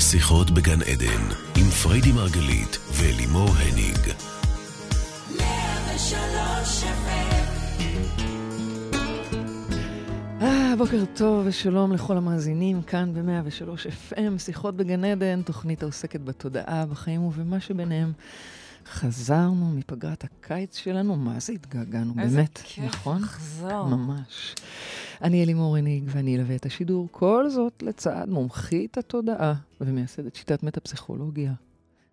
[0.00, 1.22] שיחות בגן עדן,
[1.56, 3.98] עם פריידי מרגלית ולימור הניג.
[10.40, 16.86] אה, בוקר טוב ושלום לכל המאזינים, כאן ב-103 FM, שיחות בגן עדן, תוכנית העוסקת בתודעה,
[16.86, 18.12] בחיים ובמה שביניהם.
[18.92, 23.22] חזרנו מפגרת הקיץ שלנו, מה זה התגעגענו, באמת, איזה כיף נכון?
[23.22, 23.88] לחזור.
[23.88, 24.54] ממש.
[25.22, 31.52] אני אלימור הניג ואני אלווה את השידור, כל זאת לצד מומחית התודעה ומייסדת שיטת מטה-פסיכולוגיה.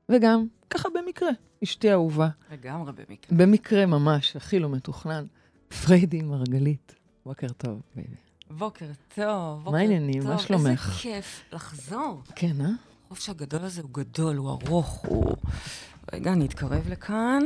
[0.09, 1.29] וגם, ככה במקרה,
[1.63, 2.29] אשתי האהובה.
[2.51, 3.37] לגמרי במקרה.
[3.37, 5.25] במקרה ממש, הכי לא מתוכנן,
[5.85, 6.95] פריידי מרגלית.
[7.25, 8.15] בוקר טוב, בייבי.
[8.51, 8.85] בוקר
[9.15, 10.23] טוב, בוקר מה העניינים?
[10.23, 10.89] מה שלומך?
[10.89, 12.21] איזה כיף לחזור.
[12.35, 12.69] כן, אה?
[13.05, 15.35] החופש הגדול הזה הוא גדול, הוא ארוך, הוא...
[16.13, 17.43] רגע, אני אתקרב לכאן,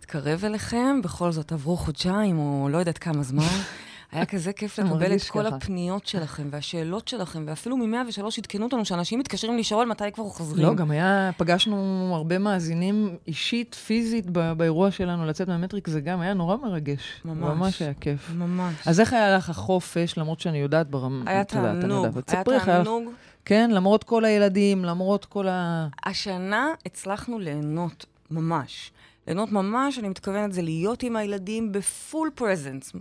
[0.00, 3.42] אתקרב אליכם, בכל זאת עברו חודשיים, או לא יודעת כמה זמן.
[4.12, 5.56] היה כזה כיף לקבל את כל ככה.
[5.56, 10.66] הפניות שלכם והשאלות שלכם, ואפילו מ-103 עדכנו אותנו שאנשים מתקשרים לשאול מתי כבר חוזרים.
[10.66, 16.20] לא, גם היה, פגשנו הרבה מאזינים אישית, פיזית, ב- באירוע שלנו לצאת מהמטריק, זה גם
[16.20, 17.22] היה נורא מרגש.
[17.24, 17.38] ממש.
[17.38, 18.30] ממש היה כיף.
[18.34, 18.74] ממש.
[18.86, 21.30] אז איך היה לך החופש, למרות שאני יודעת ברמה...
[21.30, 23.04] היה תענוג, היה תענוג.
[23.44, 25.88] כן, למרות כל הילדים, למרות כל ה...
[26.04, 28.92] השנה הצלחנו ליהנות ממש.
[29.26, 32.92] ליהנות ממש, אני מתכוונת, זה להיות עם הילדים בפול פרזנס.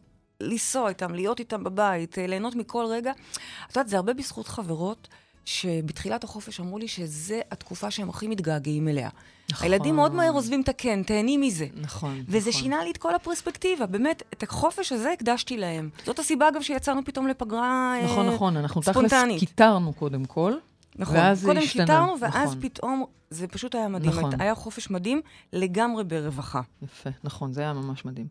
[0.42, 3.12] לנסוע איתם, להיות איתם בבית, אה, ליהנות מכל רגע.
[3.12, 5.08] את יודעת, זה הרבה בזכות חברות
[5.46, 9.10] שבתחילת החופש אמרו לי שזה התקופה שהם הכי מתגעגעים אליה.
[9.52, 9.64] נכון.
[9.68, 11.68] הילדים מאוד מהר עוזבים את הקן, תהני מזה.
[11.76, 12.62] נכון, וזה נכון.
[12.62, 15.90] שינה לי את כל הפרספקטיבה, באמת, את החופש הזה הקדשתי להם.
[16.06, 19.40] זאת הסיבה, אגב, שיצאנו פתאום לפגרה אה, נכון, נכון, אנחנו תכלס ספונטנית.
[19.40, 20.54] קיטרנו קודם כל.
[20.98, 21.16] נכון.
[21.16, 22.62] ואז זה קודם השתנה, קיטרנו, ואז נכון.
[22.62, 24.12] פתאום, זה פשוט היה מדהים.
[24.12, 24.42] נכון.
[24.42, 25.22] היה חופש מדהים,
[25.54, 26.62] לגמרי ברווחה.
[26.82, 28.28] יפה, נכון, זה היה ממש מדהים.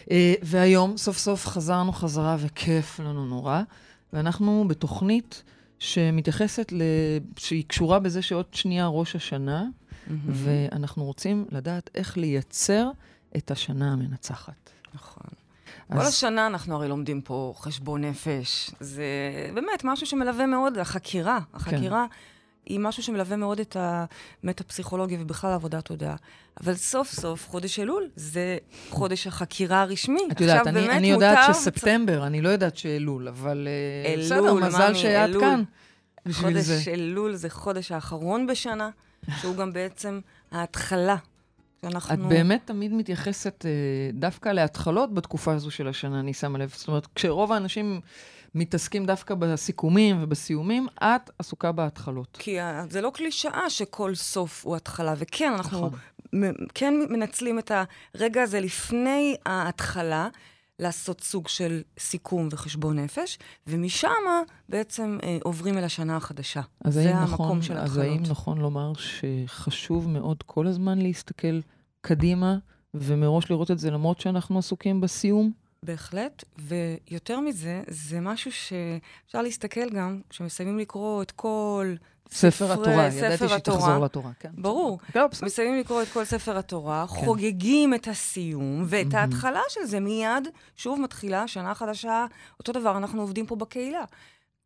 [0.00, 0.08] Uh,
[0.42, 3.62] והיום, סוף סוף חזרנו חזרה וכיף לנו נורא,
[4.12, 5.42] ואנחנו בתוכנית
[5.78, 6.82] שמתייחסת, ל...
[7.36, 9.64] שהיא קשורה בזה שעוד שנייה ראש השנה,
[10.26, 12.90] ואנחנו רוצים לדעת איך לייצר
[13.36, 14.70] את השנה המנצחת.
[14.94, 15.41] נכון.
[15.92, 18.70] אז- כל השנה אנחנו הרי לומדים פה חשבון נפש.
[18.80, 19.04] זה
[19.54, 21.38] באמת משהו שמלווה מאוד, החקירה.
[21.50, 21.56] כן.
[21.56, 22.06] החקירה
[22.66, 26.16] היא משהו שמלווה מאוד את המטה-פסיכולוגיה ובכלל עבודת תודעה.
[26.60, 28.58] אבל סוף סוף, חודש אלול, זה
[28.90, 30.20] חודש החקירה הרשמי.
[30.32, 33.68] את יודעת, אני, אני יודעת מותר שספטמבר, אני לא יודעת שאלול, אבל
[34.04, 35.40] אה, אלול, בסדר, מזל שאת אלול.
[35.40, 35.62] כאן.
[36.32, 38.90] חודש אלול זה חודש האחרון בשנה,
[39.40, 40.20] שהוא גם בעצם
[40.52, 41.16] ההתחלה.
[41.82, 42.14] שאנחנו...
[42.14, 43.70] את באמת תמיד מתייחסת אה,
[44.12, 46.74] דווקא להתחלות בתקופה הזו של השנה, אני שמה לב.
[46.76, 48.00] זאת אומרת, כשרוב האנשים
[48.54, 52.36] מתעסקים דווקא בסיכומים ובסיומים, את עסוקה בהתחלות.
[52.40, 52.58] כי
[52.90, 55.98] זה לא קלישאה שכל סוף הוא התחלה, וכן, אנחנו נכון.
[56.74, 57.72] כן מנצלים את
[58.14, 60.28] הרגע הזה לפני ההתחלה.
[60.82, 64.08] לעשות סוג של סיכום וחשבון נפש, ומשם
[64.68, 66.60] בעצם אה, עוברים אל השנה החדשה.
[66.84, 68.06] אז זה האם המקום נכון, של אז התחלות.
[68.06, 71.60] האם נכון לומר שחשוב מאוד כל הזמן להסתכל
[72.00, 72.56] קדימה,
[72.94, 75.52] ומראש לראות את זה למרות שאנחנו עסוקים בסיום?
[75.82, 81.94] בהחלט, ויותר מזה, זה משהו שאפשר להסתכל גם, כשמסיימים לקרוא את כל...
[82.32, 84.04] ספר התורה, ספר ידעתי שתחזור התורה.
[84.04, 84.30] לתורה.
[84.40, 84.98] כן, ברור.
[85.42, 87.14] מסיימים לקרוא את כל ספר התורה, כן.
[87.14, 89.16] חוגגים את הסיום, ואת מהמם.
[89.16, 92.26] ההתחלה של זה מיד, שוב מתחילה שנה חדשה,
[92.58, 94.04] אותו דבר, אנחנו עובדים פה בקהילה.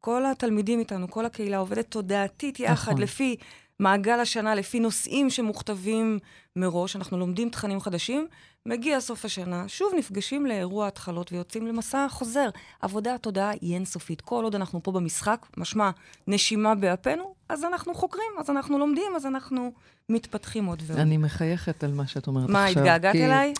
[0.00, 3.02] כל התלמידים איתנו, כל הקהילה עובדת תודעתית יחד, נכון.
[3.02, 3.36] לפי
[3.80, 6.18] מעגל השנה, לפי נושאים שמוכתבים
[6.56, 8.26] מראש, אנחנו לומדים תכנים חדשים,
[8.66, 12.48] מגיע סוף השנה, שוב נפגשים לאירוע התחלות ויוצאים למסע חוזר.
[12.80, 14.20] עבודה התודעה היא אינסופית.
[14.20, 15.90] כל עוד אנחנו פה במשחק, משמע
[16.26, 19.72] נשימה באפינו, אז אנחנו חוקרים, אז אנחנו לומדים, אז אנחנו
[20.08, 21.00] מתפתחים עוד ועוד.
[21.00, 22.82] אני מחייכת על מה שאת אומרת מה, עכשיו.
[22.82, 23.54] התגעגעת כי- אליי?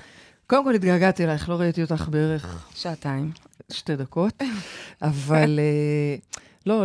[0.46, 3.32] קודם כל התגעגעתי אלייך, לא ראיתי אותך בערך שעתיים.
[3.72, 4.42] שתי דקות,
[5.02, 6.16] אבל אה,
[6.66, 6.84] לא,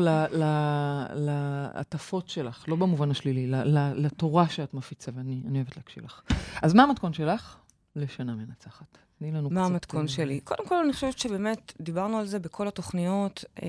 [1.14, 3.52] להטפות שלך, לא במובן השלילי,
[3.96, 6.22] לתורה שאת מפיצה, ואני אני אוהבת להקשיב לך.
[6.62, 7.56] אז מה המתכון שלך
[7.96, 8.98] לשנה מנצחת?
[9.20, 9.56] תני לנו קצת...
[9.56, 10.40] מה המתכון אה, שלי?
[10.40, 13.68] קודם כל, אני חושבת שבאמת, דיברנו על זה בכל התוכניות, אה,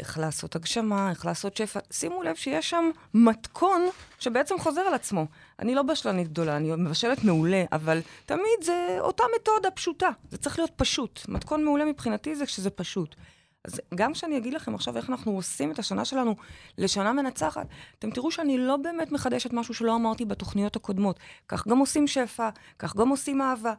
[0.00, 1.80] איך לעשות הגשמה, איך לעשות שפע.
[1.92, 3.82] שימו לב שיש שם מתכון
[4.18, 5.26] שבעצם חוזר על עצמו.
[5.58, 10.08] אני לא בשלנית גדולה, אני מבשלת מעולה, אבל תמיד זה אותה מתודה פשוטה.
[10.30, 11.20] זה צריך להיות פשוט.
[11.28, 13.16] מתכון מעולה מבחינתי זה כשזה פשוט.
[13.64, 16.36] אז גם כשאני אגיד לכם עכשיו איך אנחנו עושים את השנה שלנו
[16.78, 17.66] לשנה מנצחת,
[17.98, 21.20] אתם תראו שאני לא באמת מחדשת משהו שלא אמרתי בתוכניות הקודמות.
[21.48, 22.48] כך גם עושים שפע,
[22.78, 23.74] כך גם עושים אהבה.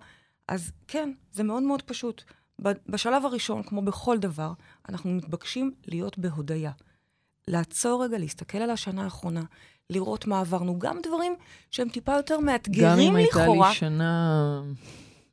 [0.47, 2.23] אז כן, זה מאוד מאוד פשוט.
[2.59, 4.53] בשלב הראשון, כמו בכל דבר,
[4.89, 6.71] אנחנו מתבקשים להיות בהודיה.
[7.47, 9.43] לעצור רגע, להסתכל על השנה האחרונה,
[9.89, 10.79] לראות מה עברנו.
[10.79, 11.35] גם דברים
[11.71, 13.69] שהם טיפה יותר גם מאתגרים אם הייתה לכאורה.
[13.69, 14.61] לי שנה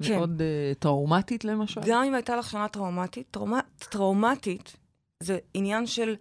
[0.03, 0.17] כן.
[0.17, 1.81] מאוד uh, טראומטית, למשל.
[1.87, 4.77] גם אם הייתה לך שנה טראומטית, טראומה, טראומטית
[5.21, 6.15] זה עניין של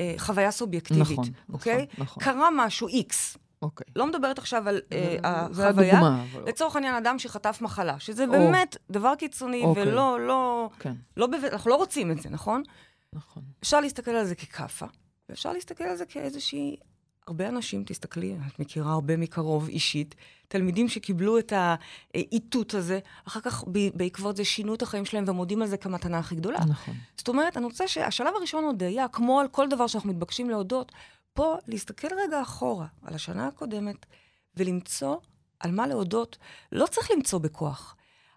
[0.00, 1.86] אה, חוויה סובייקטיבית, נכון, אוקיי?
[1.92, 2.22] נכון, נכון.
[2.22, 3.38] קרה משהו, איקס.
[3.62, 3.86] אוקיי.
[3.96, 5.92] לא מדברת עכשיו על אה, זה החוויה.
[5.98, 6.24] הדוגמה.
[6.32, 8.30] אבל- לצורך העניין, אדם שחטף מחלה, שזה או.
[8.32, 9.82] באמת דבר קיצוני, אוקיי.
[9.82, 12.62] ולא, לא, כן, לא, בב- אנחנו לא רוצים את זה, נכון?
[13.12, 13.42] נכון.
[13.62, 14.86] אפשר להסתכל על זה ככאפה,
[15.28, 16.76] ואפשר להסתכל על זה כאיזושהי...
[17.26, 20.14] הרבה אנשים, תסתכלי, את מכירה הרבה מקרוב אישית,
[20.48, 21.52] תלמידים שקיבלו את
[22.14, 23.64] האיתות הזה, אחר כך
[23.94, 26.58] בעקבות זה שינו את החיים שלהם ומודים על זה כמתנה הכי גדולה.
[26.68, 26.94] נכון.
[27.16, 30.92] זאת אומרת, אני רוצה שהשלב הראשון הודיה, כמו על כל דבר שאנחנו מתבקשים להודות,
[31.38, 34.06] פה להסתכל רגע אחורה על השנה הקודמת
[34.56, 35.16] ולמצוא
[35.60, 36.38] על מה להודות.
[36.72, 37.96] לא צריך למצוא בכוח.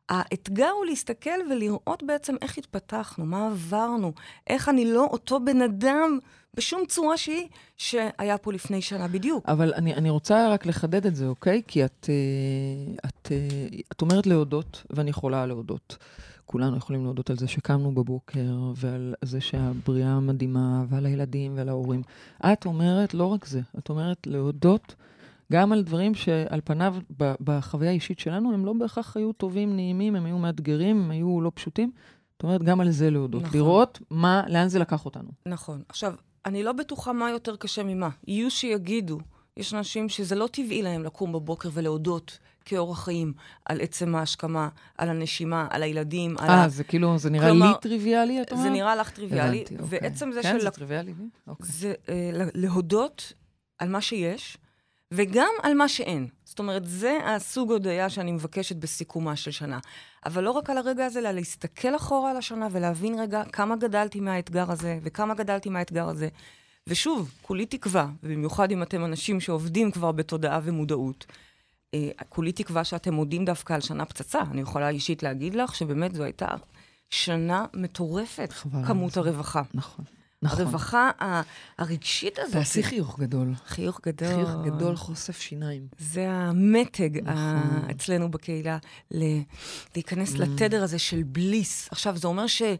[0.09, 4.13] האתגר הוא להסתכל ולראות בעצם איך התפתחנו, מה עברנו,
[4.47, 6.19] איך אני לא אותו בן אדם
[6.53, 9.45] בשום צורה שהיא שהיה פה לפני שנה בדיוק.
[9.49, 11.61] אבל אני, אני רוצה רק לחדד את זה, אוקיי?
[11.67, 15.97] כי את, אה, את, אה, את אומרת להודות, ואני יכולה להודות.
[16.51, 22.01] כולנו יכולים להודות על זה שקמנו בבוקר, ועל זה שהבריאה מדהימה, ועל הילדים ועל ההורים.
[22.53, 24.95] את אומרת לא רק זה, את אומרת להודות
[25.51, 30.25] גם על דברים שעל פניו, בחוויה האישית שלנו, הם לא בהכרח היו טובים, נעימים, הם
[30.25, 31.91] היו מאתגרים, הם היו לא פשוטים.
[32.33, 33.41] זאת אומרת, גם על זה להודות.
[33.41, 33.59] נכון.
[33.59, 35.29] לראות מה, לאן זה לקח אותנו.
[35.45, 35.81] נכון.
[35.89, 36.13] עכשיו,
[36.45, 38.09] אני לא בטוחה מה יותר קשה ממה.
[38.27, 39.19] יהיו שיגידו,
[39.57, 43.33] יש אנשים שזה לא טבעי להם לקום בבוקר ולהודות כאורח חיים
[43.65, 46.69] על עצם ההשכמה, על הנשימה, על הילדים, על אה, ה...
[46.69, 48.63] זה כאילו, זה נראה כלומר, לי טריוויאלי, את אומרת?
[48.65, 49.99] זה נראה לך טריוויאלי, הבנתי, אוקיי.
[50.01, 50.63] ועצם זה כן, של...
[50.63, 51.25] זה טריוויאלי לי?
[51.47, 51.65] אוקיי.
[51.71, 53.33] זה אה, לה- להודות
[53.79, 54.57] על מה שיש,
[55.11, 56.27] וגם על מה שאין.
[56.45, 59.79] זאת אומרת, זה הסוג הודיה שאני מבקשת בסיכומה של שנה.
[60.25, 64.19] אבל לא רק על הרגע הזה, אלא להסתכל אחורה על השנה ולהבין רגע כמה גדלתי
[64.19, 66.29] מהאתגר הזה, וכמה גדלתי מהאתגר הזה.
[66.87, 71.25] ושוב, כולי תקווה, ובמיוחד אם אתם אנשים שעובדים כבר בתודעה ומודעות,
[72.29, 74.41] כולי תקווה שאתם מודים דווקא על שנה פצצה.
[74.51, 76.47] אני יכולה אישית להגיד לך שבאמת זו הייתה
[77.09, 79.17] שנה מטורפת, חבל כמות.
[79.17, 79.61] הרווחה.
[79.73, 80.05] נכון.
[80.43, 80.59] נכון.
[80.59, 81.41] הרווחה ה-
[81.77, 82.53] הרגשית הזאת.
[82.53, 83.53] תעשי חיוך גדול.
[83.65, 84.27] חיוך גדול.
[84.35, 85.87] חיוך גדול חושף שיניים.
[85.99, 87.87] זה המתג ה- נכון.
[87.87, 87.91] Mm.
[87.91, 88.77] אצלנו בקהילה,
[89.11, 89.41] ל-
[89.95, 91.87] להיכנס לתדר הזה של בליס.
[91.91, 92.71] עכשיו, זה אומר שלי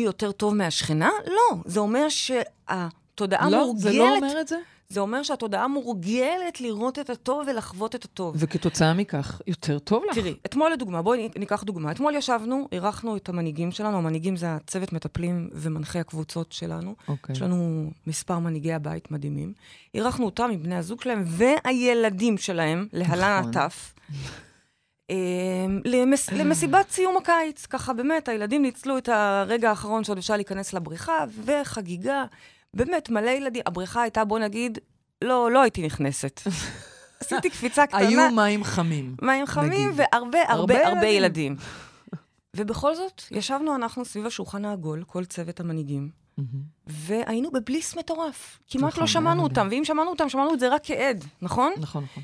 [0.00, 1.10] יותר טוב מהשכנה?
[1.26, 1.56] לא.
[1.64, 3.82] זה אומר שהתודעה לא, מורגלת...
[3.82, 4.56] זה לא אומר את זה?
[4.90, 8.34] זה אומר שהתודעה מורגלת לראות את הטוב ולחוות את הטוב.
[8.38, 10.18] וכתוצאה מכך, יותר טוב לך.
[10.18, 11.90] תראי, אתמול לדוגמה, בואי ניקח דוגמה.
[11.90, 16.94] אתמול ישבנו, אירחנו את המנהיגים שלנו, המנהיגים זה הצוות מטפלים ומנחי הקבוצות שלנו.
[17.08, 17.32] אוקיי.
[17.32, 19.52] יש לנו מספר מנהיגי הבית מדהימים.
[19.94, 23.50] אירחנו אותם עם בני הזוג שלהם והילדים שלהם, להלן נכון.
[23.50, 23.94] הטף.
[25.10, 27.66] אמ, למס, למסיבת סיום הקיץ.
[27.66, 32.24] ככה, באמת, הילדים ניצלו את הרגע האחרון שעוד אפשר להיכנס לבריכה, וחגיגה.
[32.74, 33.62] באמת, מלא ילדים.
[33.66, 34.78] הבריכה הייתה, בוא נגיד,
[35.24, 36.40] לא, לא הייתי נכנסת.
[37.20, 37.98] עשיתי קפיצה קטנה.
[37.98, 39.16] היו מים חמים.
[39.22, 40.00] מים חמים נגיד.
[40.12, 41.56] והרבה הרבה הרבה הרבה ילדים.
[42.56, 46.20] ובכל זאת, ישבנו אנחנו סביב השולחן העגול, כל צוות המנהיגים.
[46.86, 48.58] והיינו בבליס מטורף.
[48.70, 51.72] כמעט נכון, לא שמענו היה אותם, ואם שמענו אותם, שמענו את זה רק כעד, נכון?
[51.78, 52.22] נכון, נכון.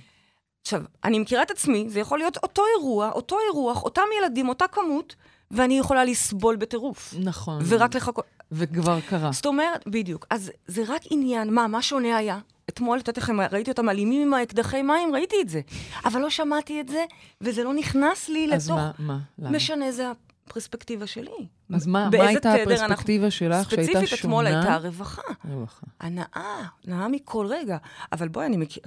[0.62, 4.68] עכשיו, אני מכירה את עצמי, זה יכול להיות אותו אירוע, אותו אירוח, אותם ילדים, אותה
[4.68, 5.14] כמות,
[5.50, 7.14] ואני יכולה לסבול בטירוף.
[7.18, 7.62] נכון.
[7.66, 8.24] ורק לחכות.
[8.52, 9.32] וכבר קרה.
[9.32, 10.26] זאת אומרת, בדיוק.
[10.30, 12.38] אז זה רק עניין, מה, מה שונה היה?
[12.68, 15.60] אתמול, נתתי לכם, ראיתי אותם אלימים עם האקדחי מים, ראיתי את זה.
[16.04, 17.04] אבל לא שמעתי את זה,
[17.40, 18.78] וזה לא נכנס לי אז לתוך...
[18.78, 19.18] מה, מה?
[19.38, 19.50] למה?
[19.56, 20.10] משנה, זה
[20.46, 21.30] הפרספקטיבה שלי.
[21.74, 24.06] אז מה, מה הייתה תדר אנחנו- הפרספקטיבה שלך שהייתה שונה?
[24.06, 25.22] ספציפית אתמול הייתה רווחה.
[25.50, 25.86] רווחה.
[26.00, 26.26] הנאה,
[26.86, 27.76] הנאה מכל רגע.
[28.12, 28.82] אבל בואי, אני מכיר...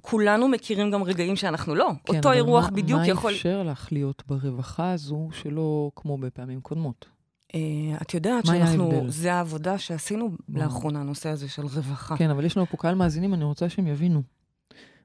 [0.00, 1.90] כולנו מכירים גם רגעים שאנחנו לא.
[2.04, 3.30] כן, אותו אירוח מה- בדיוק יכול...
[3.32, 7.06] מה אפשר לך להיות ברווחה הזו שלא כמו בפעמים קודמות?
[7.54, 7.60] אה,
[8.02, 9.02] את יודעת שאנחנו...
[9.08, 10.30] זה העבודה שעשינו?
[10.48, 12.16] לאחרונה, הנושא הזה של רווחה.
[12.16, 14.22] כן, אבל יש לנו פה קהל מאזינים, אני רוצה שהם יבינו.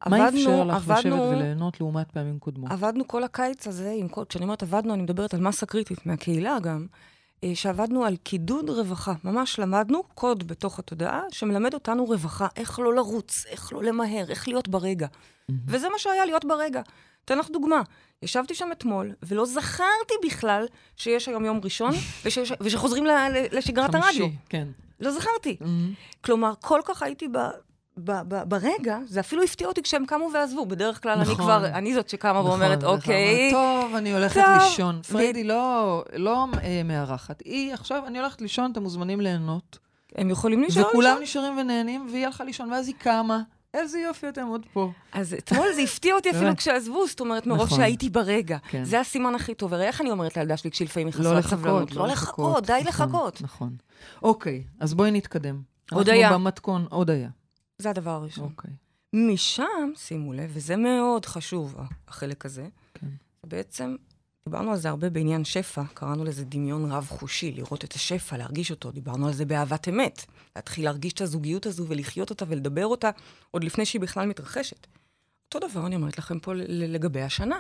[0.10, 2.72] מה אפשר לך לשבת וליהנות לעומת פעמים קודמות?
[2.72, 6.60] עבדנו כל הקיץ הזה, עם כל, כשאני אומרת עבדנו, אני מדברת על מסה קריטית מהקהילה
[6.60, 6.86] גם,
[7.44, 9.14] אה, שעבדנו על קידוד רווחה.
[9.24, 14.48] ממש למדנו קוד בתוך התודעה שמלמד אותנו רווחה, איך לא לרוץ, איך לא למהר, איך
[14.48, 15.08] להיות ברגע.
[15.68, 16.82] וזה מה שהיה להיות ברגע.
[17.26, 17.82] אתן לך דוגמה.
[18.24, 20.66] ישבתי שם אתמול, ולא זכרתי בכלל
[20.98, 21.92] שיש היום יום ראשון,
[22.26, 23.06] ושיש, ושחוזרים
[23.52, 24.02] לשגרת הרדיו.
[24.04, 24.68] חמישי, כן.
[25.00, 25.58] לא זכרתי.
[25.62, 25.94] מהמם.
[26.22, 27.38] כלומר, כל כך הייתי ב...
[27.98, 30.66] ב- ב- ברגע, זה אפילו הפתיע אותי כשהם קמו ועזבו.
[30.66, 31.36] בדרך כלל אני נכון.
[31.36, 35.02] כבר, אני זאת שקמה נכון, ואומרת, אומר, אוקיי, טוב, אני הולכת טוב, לישון.
[35.12, 37.42] פריידי לא לא, אה, מארחת.
[37.46, 39.78] היא, עכשיו, אני הולכת לישון, אתם מוזמנים ליהנות.
[40.16, 41.42] הם יכולים להישאר וכולם לישון.
[41.44, 43.42] נשארים ונהנים, והיא הלכה לישון, ואז היא קמה.
[43.74, 44.92] איזה יופי אתם עוד פה.
[45.12, 46.58] אז אתמול זה הפתיע אותי אפילו.
[46.58, 47.78] כשעזבו, זאת אומרת, מרוב נכון.
[47.78, 48.58] שהייתי ברגע.
[48.58, 48.84] כן.
[48.84, 49.74] זה הסימן הכי טוב.
[49.74, 51.92] הרי איך אני אומרת לילדה שלי כשלפעמים היא לא חסרת לחכות, סבלנות?
[51.92, 53.42] לא לחכות, די נכון, לחכות.
[53.42, 53.76] נכון.
[54.22, 55.62] אוקיי, אז בואי נתקדם.
[55.92, 56.28] הודיה.
[56.28, 57.30] אנחנו במתכון, הודיה.
[57.78, 58.44] זה הדבר הראשון.
[58.44, 58.72] אוקיי.
[59.14, 61.76] משם, שימו לב, וזה מאוד חשוב,
[62.08, 63.08] החלק הזה, כן.
[63.44, 63.96] בעצם
[64.46, 68.92] דיברנו על זה הרבה בעניין שפע, קראנו לזה דמיון רב-חושי, לראות את השפע, להרגיש אותו.
[68.92, 70.26] דיברנו על זה באהבת אמת,
[70.56, 73.10] להתחיל להרגיש את הזוגיות הזו ולחיות אותה ולדבר אותה
[73.52, 74.88] עוד לפני שהיא בכלל מתרחשת.
[75.46, 77.60] אותו דבר אני אומרת לכם פה לגבי השנה.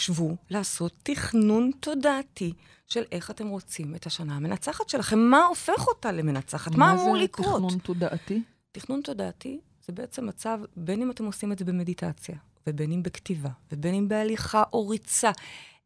[0.00, 2.52] שבו לעשות תכנון תודעתי
[2.86, 5.18] של איך אתם רוצים את השנה המנצחת שלכם.
[5.18, 6.74] מה הופך אותה למנצחת?
[6.74, 7.62] מה, אמור לקרות?
[7.62, 8.42] מה זה תכנון תודעתי?
[8.72, 13.50] תכנון תודעתי זה בעצם מצב, בין אם אתם עושים את זה במדיטציה, ובין אם בכתיבה,
[13.72, 15.30] ובין אם בהליכה או ריצה.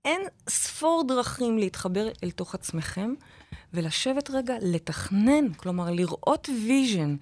[0.05, 3.15] אין ספור דרכים להתחבר אל תוך עצמכם
[3.75, 7.17] ולשבת רגע, לתכנן, כלומר, לראות vision,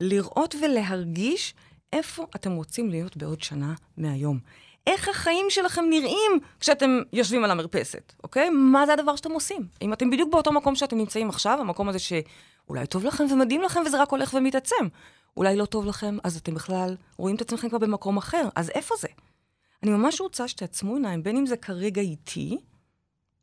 [0.00, 1.54] לראות ולהרגיש
[1.92, 4.38] איפה אתם רוצים להיות בעוד שנה מהיום.
[4.86, 8.50] איך החיים שלכם נראים כשאתם יושבים על המרפסת, אוקיי?
[8.50, 9.66] מה זה הדבר שאתם עושים?
[9.82, 13.80] אם אתם בדיוק באותו מקום שאתם נמצאים עכשיו, המקום הזה שאולי טוב לכם ומדהים לכם
[13.86, 14.88] וזה רק הולך ומתעצם.
[15.36, 18.94] אולי לא טוב לכם, אז אתם בכלל רואים את עצמכם כבר במקום אחר, אז איפה
[18.98, 19.08] זה?
[19.86, 22.58] אני ממש רוצה שתעצמו עיניים, בין אם זה כרגע איתי,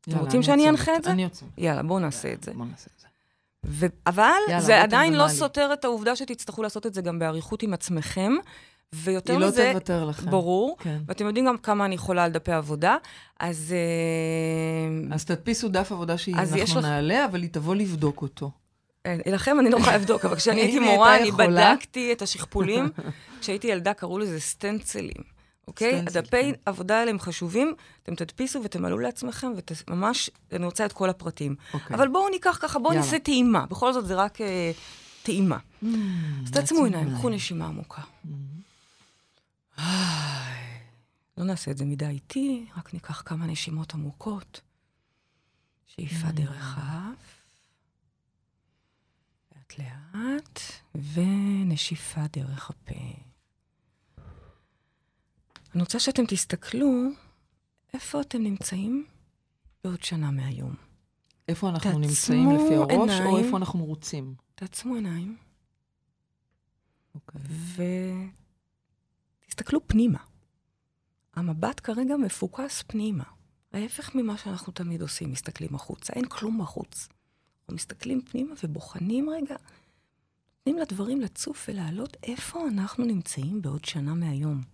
[0.01, 1.12] אתם רוצים שאני אנחה את זה?
[1.12, 1.45] אני יוצא.
[1.57, 2.53] יאללה, בואו נעשה את זה.
[2.53, 3.07] בואו נעשה את זה.
[3.65, 7.63] ו- אבל יאללה, זה עדיין לא סותר את העובדה שתצטרכו לעשות את זה גם באריכות
[7.63, 8.33] עם עצמכם.
[8.93, 9.62] ויותר מזה...
[9.62, 10.31] היא לא תוותר לכם.
[10.31, 10.77] ברור.
[10.79, 10.97] כן.
[11.07, 12.97] ואתם יודעים גם כמה אני יכולה על דפי עבודה,
[13.39, 13.73] אז...
[13.73, 18.51] אה, אז תדפיסו דף עבודה שאנחנו נעלה, אבל היא תבוא לבדוק אותו.
[19.05, 22.89] אה, לכם אני לא יכולה לבדוק, אבל כשאני הייתי מורה, אני בדקתי את השכפולים.
[23.41, 25.33] כשהייתי ילדה קראו לזה סטנצלים.
[25.67, 26.00] אוקיי?
[26.00, 26.60] הדפי כן.
[26.65, 29.51] עבודה האלה הם חשובים, אתם תדפיסו ותמלאו לעצמכם,
[29.89, 31.55] וממש, אני רוצה את כל הפרטים.
[31.74, 31.96] אוקיי.
[31.96, 33.65] אבל בואו ניקח ככה, בואו נעשה טעימה.
[33.65, 34.72] בכל זאת זה רק אה,
[35.24, 35.58] טעימה.
[35.58, 35.86] Mm,
[36.43, 38.01] אז תעצמו עיניים, קחו נשימה עמוקה.
[38.01, 39.79] Mm.
[41.38, 44.62] לא נעשה את זה מדי איטי, רק ניקח כמה נשימות עמוקות.
[45.86, 46.32] שאיפה mm.
[46.32, 47.43] דרך האף.
[49.55, 50.60] לאט לאט,
[51.13, 53.33] ונשיפה דרך הפה.
[55.74, 57.10] אני רוצה שאתם תסתכלו
[57.94, 59.06] איפה אתם נמצאים
[59.84, 60.75] בעוד שנה מהיום.
[61.48, 64.36] איפה אנחנו נמצאים לפי הראש, עיניים, או איפה אנחנו רוצים?
[64.56, 65.38] תעצמו עיניים.
[67.15, 67.42] אוקיי.
[69.46, 70.20] ותסתכלו פנימה.
[71.34, 73.24] המבט כרגע מפוקס פנימה.
[73.74, 76.13] ההפך ממה שאנחנו תמיד עושים, מסתכלים החוצה.
[76.13, 77.08] אין כלום בחוץ.
[77.62, 79.56] אנחנו מסתכלים פנימה ובוחנים רגע,
[80.58, 84.73] נותנים לדברים לצוף ולעלות איפה אנחנו נמצאים בעוד שנה מהיום.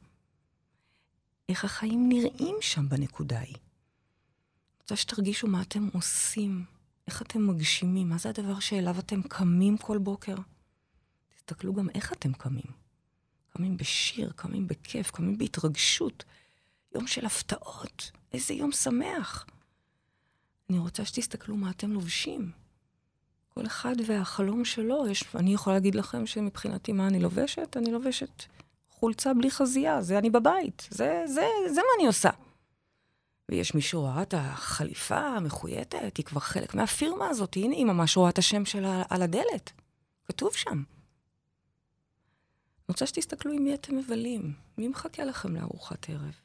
[1.50, 3.56] איך החיים נראים שם בנקודה ההיא.
[3.56, 6.66] אני רוצה שתרגישו מה אתם עושים,
[7.08, 10.36] איך אתם מגשימים, מה זה הדבר שאליו אתם קמים כל בוקר.
[11.36, 12.72] תסתכלו גם איך אתם קמים.
[13.50, 16.24] קמים בשיר, קמים בכיף, קמים בהתרגשות.
[16.96, 19.46] יום של הפתעות, איזה יום שמח.
[20.70, 22.52] אני רוצה שתסתכלו מה אתם לובשים.
[23.50, 25.08] כל אחד והחלום שלו.
[25.08, 27.78] יש, אני יכולה להגיד לכם שמבחינתי מה אני לובשת?
[27.78, 28.44] אני לובשת
[29.00, 32.30] חולצה בלי חזייה, זה אני בבית, זה, זה, זה מה אני עושה.
[33.50, 38.30] ויש מי שרואה את החליפה המחויטת, היא כבר חלק מהפירמה הזאת, הנה, היא ממש רואה
[38.30, 39.72] את השם שלה על הדלת.
[40.26, 40.84] כתוב שם.
[42.90, 46.36] אני רוצה שתסתכלו עם מי אתם מבלים, מי מחכה לכם לארוחת ערב.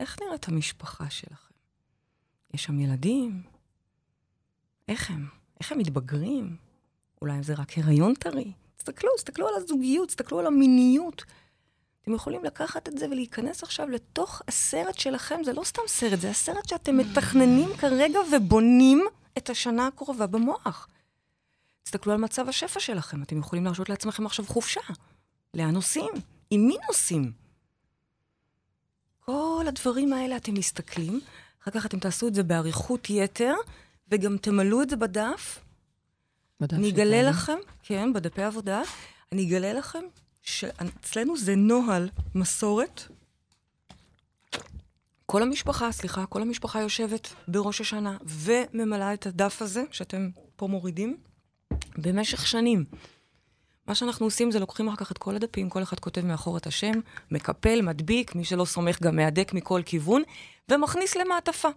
[0.00, 1.54] איך נראית המשפחה שלכם?
[2.54, 3.42] יש שם ילדים?
[4.88, 5.28] איך הם?
[5.60, 6.56] איך הם מתבגרים?
[7.22, 8.52] אולי זה רק הריון טרי?
[8.76, 11.24] תסתכלו, תסתכלו על הזוגיות, תסתכלו על המיניות.
[12.04, 15.44] אתם יכולים לקחת את זה ולהיכנס עכשיו לתוך הסרט שלכם.
[15.44, 19.04] זה לא סתם סרט, זה הסרט שאתם מתכננים כרגע ובונים
[19.38, 20.88] את השנה הקרובה במוח.
[21.82, 23.22] תסתכלו על מצב השפע שלכם.
[23.22, 24.80] אתם יכולים להרשות לעצמכם עכשיו חופשה.
[25.54, 26.10] לאן נוסעים?
[26.50, 27.32] עם מי נוסעים?
[29.20, 31.20] כל הדברים האלה אתם מסתכלים,
[31.62, 33.54] אחר כך אתם תעשו את זה באריכות יתר,
[34.08, 35.60] וגם תמלאו את זה בדף.
[36.60, 38.82] בדף אני אגלה לכם, כן, בדפי עבודה,
[39.32, 40.04] אני אגלה לכם
[40.44, 43.02] שאצלנו זה נוהל מסורת.
[45.26, 51.16] כל המשפחה, סליחה, כל המשפחה יושבת בראש השנה וממלאה את הדף הזה, שאתם פה מורידים,
[51.98, 52.84] במשך שנים.
[53.86, 56.66] מה שאנחנו עושים זה לוקחים אחר כך את כל הדפים, כל אחד כותב מאחור את
[56.66, 56.92] השם,
[57.30, 60.22] מקפל, מדביק, מי שלא סומך גם מהדק מכל כיוון,
[60.68, 61.68] ומכניס למעטפה.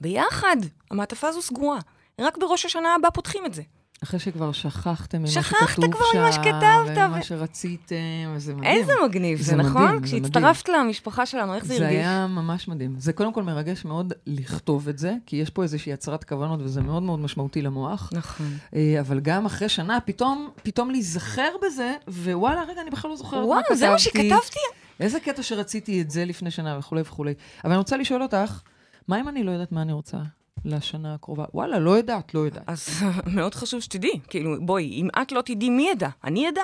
[0.00, 0.56] ביחד,
[0.90, 1.78] המעטפה הזו סגורה.
[2.20, 3.62] רק בראש השנה הבא פותחים את זה.
[4.04, 5.66] אחרי שכבר שכחתם ממה שכתוב שם.
[5.66, 6.96] שכחת כבר ממה שכתבת.
[6.96, 7.96] וממה שרציתם,
[8.36, 8.78] זה מדהים.
[8.78, 9.84] איזה מגניב, זה, זה נכון?
[9.84, 11.98] מדהים, כשהצטרפת למשפחה שלנו, איך זה, זה הרגיש?
[11.98, 12.94] זה היה ממש מדהים.
[12.98, 16.80] זה קודם כל מרגש מאוד לכתוב את זה, כי יש פה איזושהי הצהרת כוונות, וזה
[16.80, 18.10] מאוד מאוד משמעותי למוח.
[18.12, 18.58] נכון.
[18.74, 23.40] אה, אבל גם אחרי שנה, פתאום, פתאום להיזכר בזה, ווואלה, רגע, אני בכלל לא זוכרת
[23.48, 23.68] מה כתבתי.
[23.68, 24.58] וואו, זה מה שכתבתי?
[25.00, 27.34] איזה קטע שרציתי את זה לפני שנה וכולי וכולי.
[27.64, 28.60] אבל אני רוצה לשאול אותך,
[29.08, 30.18] מה אם אני לא יודעת מה אני רוצה?
[30.64, 31.44] לשנה הקרובה?
[31.54, 32.64] וואלה, לא יודעת, לא יודעת.
[32.66, 32.88] אז
[33.36, 34.20] מאוד חשוב שתדעי.
[34.28, 36.08] כאילו, בואי, אם את לא תדעי, מי ידע?
[36.24, 36.62] אני אדע?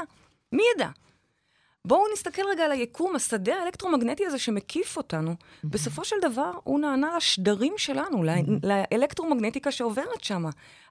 [0.53, 0.89] מי ידע?
[1.85, 5.35] בואו נסתכל רגע על היקום, השדה האלקטרומגנטי הזה שמקיף אותנו.
[5.65, 10.45] בסופו של דבר, הוא נענה לשדרים שלנו, לה- לאלקטרומגנטיקה שעוברת שם.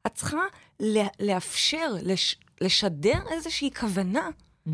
[0.08, 0.42] את צריכה
[0.80, 4.30] לה- לאפשר, לש- לשדר איזושהי כוונה,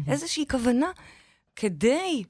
[0.08, 0.92] איזושהי כוונה,
[1.56, 2.24] כדי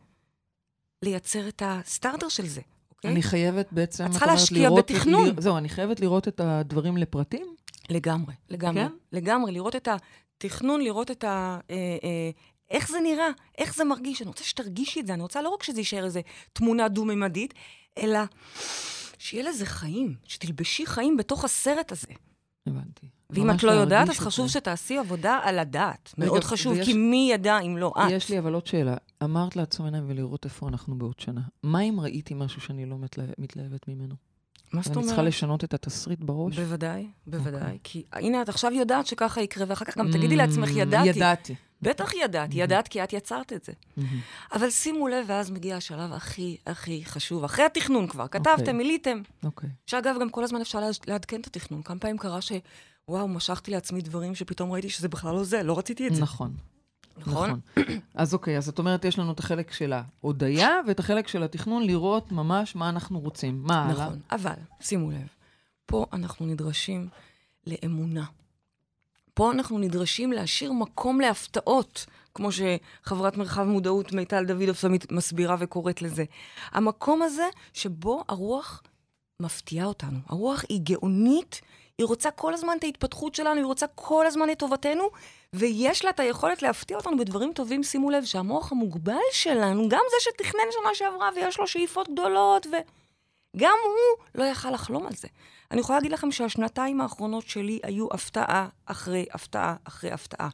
[1.02, 2.62] לייצר את הסטארטר של זה,
[3.06, 3.14] אוקיי?
[3.14, 4.06] אני חייבת בעצם...
[4.06, 5.26] את צריכה את להשקיע בתכנון.
[5.28, 7.56] לראות- זהו, אני חייבת לראות את הדברים לפרטים?
[7.90, 8.82] לגמרי, לגמרי.
[8.84, 8.92] כן?
[9.12, 11.60] לגמרי, לראות את התכנון, לראות את ה...
[11.72, 12.30] אה, אה,
[12.72, 14.22] איך זה נראה, איך זה מרגיש.
[14.22, 16.22] אני רוצה שתרגישי את זה, אני רוצה לא רק שזה יישאר איזה
[16.54, 17.54] תמונה דו-ממדית,
[17.98, 18.20] אלא
[19.18, 22.08] שיהיה לזה חיים, שתלבשי חיים בתוך הסרט הזה.
[22.68, 23.08] הבנתי.
[23.30, 24.54] ואם את לא יודעת, אז חשוב זה.
[24.54, 26.14] שתעשי עבודה על הדעת.
[26.18, 28.12] מאוד חשוב, ויש- כי מי ידע אם לא את?
[28.12, 28.96] יש לי אבל עוד שאלה.
[29.24, 31.42] אמרת לעצום עיניים ולראות איפה אנחנו בעוד שנה.
[31.64, 34.16] מה אם ראיתי משהו שאני לא מתלה- מתלהבת ממנו?
[34.74, 35.34] מה זאת ואני צריכה אומרת?
[35.34, 36.60] לשנות את התסריט בראש?
[36.60, 37.62] בוודאי, בוודאי.
[37.62, 37.78] אוקיי.
[37.84, 41.10] כי הנה, את עכשיו יודעת שככה יקרה, ואחר כך גם תגידי לעצמך, Mm, ידעתי.
[41.10, 41.56] ידעתי.
[41.82, 43.72] בטח ידעת, ידעת כי את יצרת את זה.
[43.98, 44.20] מהמם.
[44.54, 48.74] אבל שימו לב, ואז מגיע השלב הכי הכי חשוב, אחרי התכנון כבר, כתבתם, אוקיי.
[48.74, 49.22] מילאתם.
[49.44, 49.70] אוקיי.
[49.86, 51.82] שאגב, גם כל הזמן אפשר לעדכן את התכנון.
[51.82, 52.52] כמה פעמים קרה ש...
[53.10, 56.22] וואו, משכתי לעצמי דברים שפתאום ראיתי שזה בכלל לא זה, לא רציתי את זה.
[56.22, 56.54] נכון.
[57.18, 57.60] נכון?
[58.14, 61.84] אז אוקיי, אז את אומרת, יש לנו את החלק של ההודיה ואת החלק של התכנון,
[61.84, 63.64] לראות ממש מה אנחנו רוצים.
[63.64, 64.06] מה הלאה?
[64.06, 64.20] נכון.
[64.32, 65.28] אבל, שימו לב,
[65.86, 67.08] פה אנחנו נדרשים
[67.68, 68.26] לאמונה.
[69.34, 76.02] פה אנחנו נדרשים להשאיר מקום להפתעות, כמו שחברת מרחב מודעות מיטל דוידוב תמיד מסבירה וקוראת
[76.02, 76.24] לזה.
[76.72, 78.84] המקום הזה שבו הרוח
[79.40, 80.20] מפתיעה אותנו.
[80.28, 81.62] הרוח היא גאונית,
[81.98, 85.10] היא רוצה כל הזמן את ההתפתחות שלנו, היא רוצה כל הזמן את טובתנו,
[85.54, 87.84] ויש לה את היכולת להפתיע אותנו בדברים טובים.
[87.84, 93.78] שימו לב שהמוח המוגבל שלנו, גם זה שתכנן שנה שעברה ויש לו שאיפות גדולות, וגם
[93.84, 95.28] הוא לא יכל לחלום על זה.
[95.72, 100.50] אני יכולה להגיד לכם שהשנתיים האחרונות שלי היו הפתעה אחרי הפתעה אחרי הפתעה.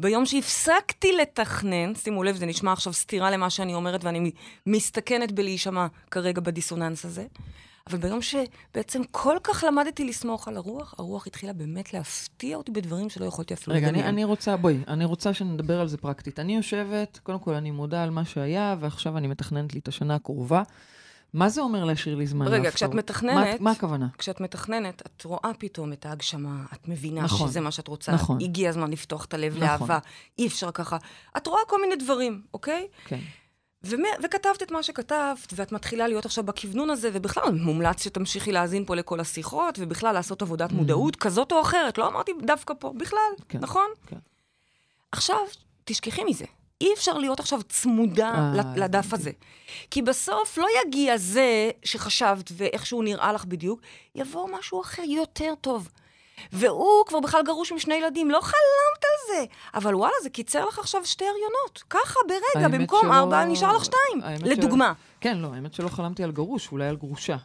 [0.00, 4.32] ביום שהפסקתי לתכנן, שימו לב, זה נשמע עכשיו סתירה למה שאני אומרת, ואני
[4.66, 7.26] מסתכנת בלהישמע כרגע בדיסוננס הזה,
[7.86, 13.10] אבל ביום שבעצם כל כך למדתי לסמוך על הרוח, הרוח התחילה באמת להפתיע אותי בדברים
[13.10, 14.14] שלא יכולתי אפילו רגע, אני, לדמיין.
[14.14, 16.38] אני רוצה, בואי, אני רוצה שנדבר על זה פרקטית.
[16.38, 20.14] אני יושבת, קודם כל אני מודה על מה שהיה, ועכשיו אני מתכננת לי את השנה
[20.14, 20.62] הקרובה.
[21.34, 22.70] מה זה אומר להשאיר לי זמן רגע?
[22.70, 24.06] כשאת מה, מתכננת- מה הכוונה?
[24.18, 27.48] כשאת מתכננת, את רואה פתאום את ההגשמה, את מבינה נכון.
[27.48, 28.12] שזה מה שאת רוצה.
[28.12, 28.38] נכון.
[28.40, 29.68] הגיע הזמן לפתוח את הלב נכון.
[29.68, 29.98] לאהבה,
[30.38, 30.96] אי אפשר ככה.
[31.36, 32.86] את רואה כל מיני דברים, אוקיי?
[33.04, 33.18] כן.
[33.84, 38.96] וכתבת את מה שכתבת, ואת מתחילה להיות עכשיו בכוונון הזה, ובכלל, מומלץ שתמשיכי להאזין פה
[38.96, 41.98] לכל השיחות, ובכלל לעשות עבודת מודעות כזאת או אחרת.
[41.98, 43.86] לא אמרתי דווקא פה, בכלל, כן, נכון?
[44.06, 44.16] כן.
[45.12, 45.38] עכשיו,
[45.84, 46.44] תשכחי מזה.
[46.80, 49.12] אי אפשר להיות עכשיו צמודה אה, לד- לדף.
[49.14, 49.30] הזה.
[49.90, 53.80] כי בסוף לא יגיע זה שחשבת ואיכשהו נראה לך בדיוק,
[54.14, 55.88] יבוא משהו אחר יותר טוב.
[56.52, 58.54] והוא כבר בכלל גרוש עם שני ילדים, לא חלמת
[59.04, 59.44] על זה.
[59.74, 61.82] אבל וואלה, זה קיצר לך עכשיו שתי הריונות.
[61.90, 64.20] ככה, ברגע, במקום שלא- ארבע, נשאר לך שתיים.
[64.44, 64.92] לדוגמה.
[65.20, 67.36] כן, לא, האמת שלא חלמתי על גרוש, אולי על גרושה.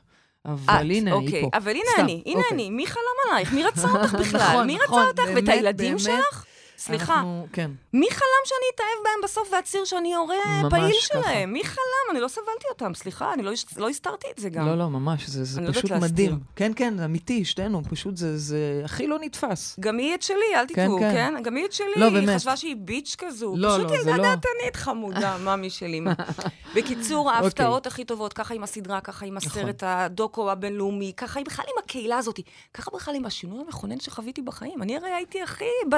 [0.45, 1.35] אבל הנה, אוקיי.
[1.35, 1.57] היא פה.
[1.57, 2.53] אבל הנה סתם, אני, הנה אוקיי.
[2.55, 2.69] אני.
[2.69, 3.53] מי חלם עלייך?
[3.53, 4.41] מי רצה אותך בכלל?
[4.41, 5.31] נכון, מי נכון, רצה אותך?
[5.35, 5.99] ואת הילדים באמת.
[5.99, 6.45] שלך?
[6.77, 7.71] סליחה, אנחנו, כן.
[7.93, 10.35] מי חלם שאני אתאהב בהם בסוף ואצהיר שאני הורה
[10.69, 11.21] פעיל ככה.
[11.21, 11.53] שלהם?
[11.53, 12.11] מי חלם?
[12.11, 14.65] אני לא סבלתי אותם, סליחה, אני לא, לא הסתרתי את זה גם.
[14.65, 16.09] לא, לא, ממש, זה, זה לא פשוט להסתיר.
[16.11, 16.39] מדהים.
[16.55, 19.75] כן, כן, אמיתי, שתינו, פשוט זה, זה הכי לא נתפס.
[19.79, 21.11] גם היא את שלי, אל תטעו, כן.
[21.13, 21.43] כן?
[21.43, 22.35] גם היא את שלי, לא, היא.
[22.35, 23.53] חשבה שהיא ביץ' כזו.
[23.57, 24.23] לא, פשוט לא, זה ילדה לא.
[24.23, 26.01] דעתנית חמודה, מאמי שלי.
[26.75, 27.43] בקיצור, אוקיי.
[27.43, 29.61] ההפתעות הכי טובות, ככה עם הסדרה, ככה עם נכון.
[29.61, 32.39] הסרט הדוקו הבינלאומי, ככה בכלל עם הקהילה הזאת,
[32.73, 34.81] ככה בכלל עם השינוי המכונן שחוויתי בחיים.
[34.81, 35.95] אני הרי הייתי הכי, ב...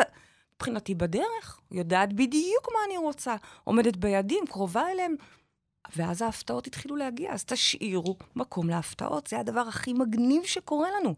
[0.57, 5.15] מבחינתי, בדרך, יודעת בדיוק מה אני רוצה, עומדת ביעדים, קרובה אליהם.
[5.95, 11.15] ואז ההפתעות התחילו להגיע, אז תשאירו מקום להפתעות, זה הדבר הכי מגניב שקורה לנו.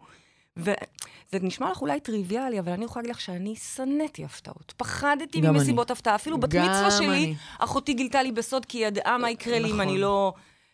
[0.58, 4.73] וזה נשמע לך אולי טריוויאלי, אבל אני יכולה להגיד לך שאני שנאתי הפתעות.
[4.78, 6.15] פחדתי ממסיבות הפתעה.
[6.15, 7.36] אפילו בת מצווה שלי, אני.
[7.60, 9.80] אחותי גילתה לי בסוד, כי היא ידעה מה יקרה לי אם נכון.
[9.80, 10.34] אני לא,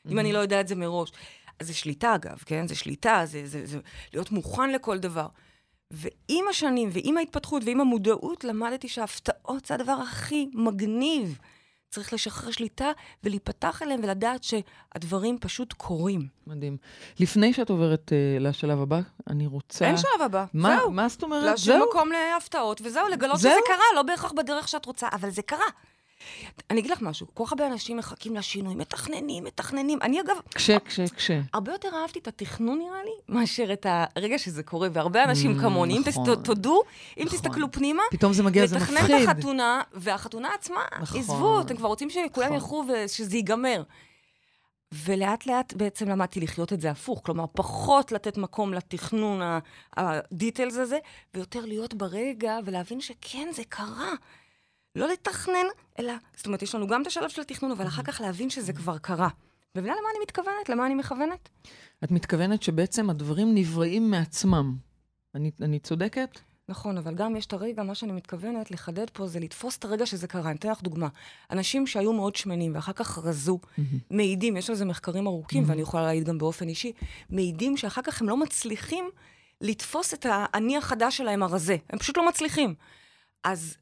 [0.10, 1.12] אם אני לא יודע את זה מראש.
[1.60, 2.68] אז זה שליטה, אגב, כן?
[2.68, 3.80] זה שליטה, זה, זה, זה
[4.14, 5.28] להיות מוכן לכל דבר.
[5.92, 11.40] ועם השנים, ועם ההתפתחות, ועם המודעות, למדתי שההפתעות זה הדבר הכי מגניב.
[11.96, 12.92] צריך לשחרר שליטה
[13.24, 16.28] ולהיפתח אליהם ולדעת שהדברים פשוט קורים.
[16.48, 16.78] מדהים.
[17.20, 19.86] לפני שאת עוברת uh, לשלב הבא, אני רוצה...
[19.86, 20.92] אין שלב הבא, מה, זהו.
[20.92, 21.44] מה זאת אומרת?
[21.44, 21.90] להשאיר זהו?
[21.90, 23.52] מקום להפתעות, וזהו, לגלות זהו?
[23.52, 25.68] שזה קרה, לא בהכרח בדרך שאת רוצה, אבל זה קרה.
[26.70, 30.00] אני אגיד לך משהו, כל כך הרבה אנשים מחכים לשינוי, מתכננים, מתכננים.
[30.02, 31.42] אני אגב, כשה, כשה, כשה.
[31.54, 35.62] הרבה יותר אהבתי את התכנון, נראה לי, מאשר את הרגע שזה קורה, והרבה אנשים Mm,
[35.62, 36.36] כמוני, אם נכון.
[36.36, 36.82] תס- תודו,
[37.18, 37.38] אם נכון.
[37.38, 39.16] תסתכלו פנימה, פתאום זה מגיע, זה לתכנן מפחיד.
[39.30, 41.20] את החתונה, והחתונה עצמה, נכון.
[41.20, 42.54] עזבו, אתם כבר רוצים שכולם נכון.
[42.56, 43.84] ילכו ושזה ייגמר.
[45.06, 49.42] ולאט לאט בעצם למדתי לחיות את זה הפוך, כלומר, פחות לתת מקום לתכנון
[49.98, 50.98] הדיטלס הזה,
[51.34, 54.12] ויותר להיות ברגע ולהבין שכן, זה קרה.
[54.96, 55.66] לא לתכנן,
[56.00, 58.74] אלא, זאת אומרת, יש לנו גם את השלב של התכנון, אבל אחר כך להבין שזה
[58.74, 59.30] כבר קרה.
[59.76, 60.70] מבינה למה אני מתכוונת?
[60.70, 61.50] למה אני מכוונת?
[62.04, 64.76] את מתכוונת שבעצם הדברים נבראים מעצמם.
[65.36, 66.40] אני, אני צודקת?
[66.70, 70.06] נכון, אבל גם יש את הרגע, מה שאני מתכוונת לחדד פה זה לתפוס את הרגע
[70.06, 70.50] שזה קרה.
[70.50, 71.08] אני אתן לך דוגמה.
[71.52, 73.60] אנשים שהיו מאוד שמנים ואחר כך רזו,
[74.12, 76.92] מעידים, יש על זה מחקרים ארוכים, ואני יכולה להעיד גם באופן אישי,
[77.30, 79.10] מעידים שאחר כך הם לא מצליחים
[79.62, 81.78] לתפוס את האני החדש שלהם הרזה.
[81.90, 82.76] הם פשוט לא מצליחים.
[83.44, 83.78] אז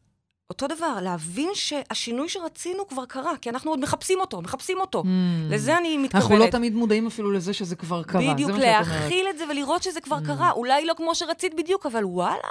[0.53, 5.03] אותו דבר, להבין שהשינוי שרצינו כבר קרה, כי אנחנו עוד מחפשים אותו, מחפשים אותו.
[5.49, 6.23] לזה אני מתכוונת.
[6.23, 8.33] אנחנו לא תמיד מודעים אפילו לזה שזה כבר קרה.
[8.33, 8.51] בדיוק.
[8.51, 10.51] להכיל את זה ולראות שזה כבר קרה.
[10.51, 12.49] אולי לא כמו שרצית בדיוק, אבל וואלה,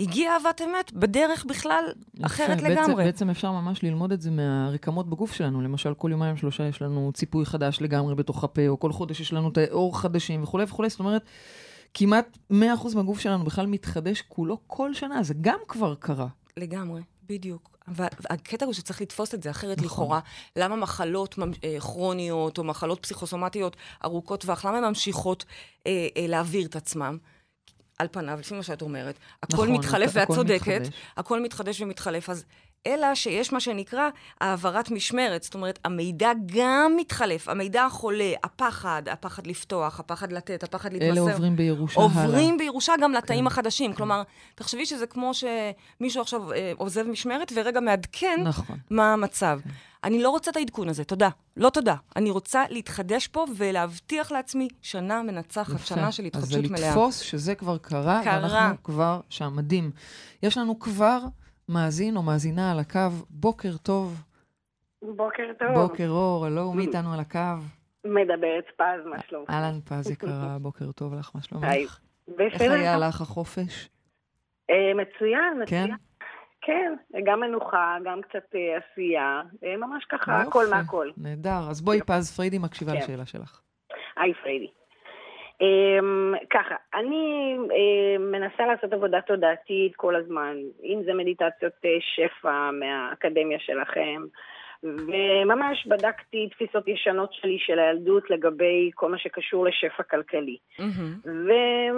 [0.00, 1.84] הגיעה אהבת אמת, בדרך בכלל
[2.22, 2.68] אחרת יפה.
[2.68, 2.76] לגמרי.
[2.76, 5.60] בעצם, בעצם אפשר ממש ללמוד את זה מהרקמות בגוף שלנו.
[5.60, 9.32] למשל, כל יומיים שלושה יש לנו ציפוי חדש לגמרי בתוך הפה, או כל חודש יש
[9.32, 10.88] לנו תאי עור חדשים וכולי וכולי.
[10.88, 11.22] זאת אומרת,
[11.94, 12.54] כמעט 100%
[12.94, 15.22] מהגוף שלנו בכלל מתחדש כולו כל שנה.
[15.22, 16.26] זה גם כבר קרה.
[16.56, 17.76] לגמרי, בדיוק.
[17.88, 19.86] והקטע הוא שצריך לתפוס את זה, אחרת נכון.
[19.86, 20.20] לכאורה,
[20.56, 25.44] למה מחלות אה, כרוניות או מחלות פסיכוסומטיות ארוכות טווח, למה הן ממשיכות
[25.86, 27.18] אה, אה, להעביר את עצמם?
[27.98, 30.88] על פניו, לפי מה שאת אומרת, הכל נכון, מתחלף, ואת צודקת, מתחדש.
[31.16, 32.44] הכל מתחדש ומתחלף, אז
[32.86, 34.08] אלא שיש מה שנקרא
[34.40, 40.92] העברת משמרת, זאת אומרת, המידע גם מתחלף, המידע החולה, הפחד, הפחד לפתוח, הפחד לתת, הפחד
[40.92, 41.12] להתמסר.
[41.12, 42.24] אלה עוברים בירושה הלאה.
[42.24, 43.92] עוברים בירושה גם לתאים כן, החדשים.
[43.92, 44.22] כלומר,
[44.54, 48.76] תחשבי שזה כמו שמישהו עכשיו אה, עוזב משמרת ורגע מעדכן נכון.
[48.90, 49.60] מה המצב.
[50.04, 51.28] אני לא רוצה את העדכון הזה, תודה.
[51.56, 51.94] לא תודה.
[52.16, 55.86] אני רוצה להתחדש פה ולהבטיח לעצמי שנה מנצחת, יפה.
[55.86, 56.80] שנה של התחדשות אז מלאה.
[56.80, 58.40] זה לתפוס שזה כבר קרה, קרה.
[58.42, 59.52] ואנחנו כבר שם.
[59.56, 59.90] מדהים.
[60.42, 61.18] יש לנו כבר
[61.68, 63.10] מאזין או מאזינה על הקו.
[63.30, 64.22] בוקר טוב.
[65.02, 65.68] בוקר טוב.
[65.74, 67.38] בוקר אור, הלו, מי איתנו על הקו?
[68.04, 69.50] מדברת פז, מה שלומך?
[69.50, 71.48] אהלן פז יקרה, בוקר טוב לך, מה היי.
[71.48, 72.00] שלומך?
[72.38, 72.72] איך בסדר.
[72.72, 73.88] היה לך החופש?
[74.70, 75.82] אה, מצוין, כן?
[75.84, 75.96] מצוין.
[76.60, 80.40] כן, גם מנוחה, גם קצת אה, עשייה, אה, ממש ככה.
[80.40, 81.10] הכל מהכל.
[81.16, 81.70] נהדר.
[81.70, 82.98] אז בואי, פז, פריידי מקשיבה כן.
[82.98, 83.60] לשאלה שלך.
[84.16, 84.70] היי פריידי.
[85.62, 92.70] Um, ככה, אני uh, מנסה לעשות עבודה תודעתית כל הזמן, אם זה מדיטציות uh, שפע
[92.70, 94.22] מהאקדמיה שלכם,
[94.82, 100.56] וממש בדקתי תפיסות ישנות שלי של הילדות לגבי כל מה שקשור לשפע כלכלי.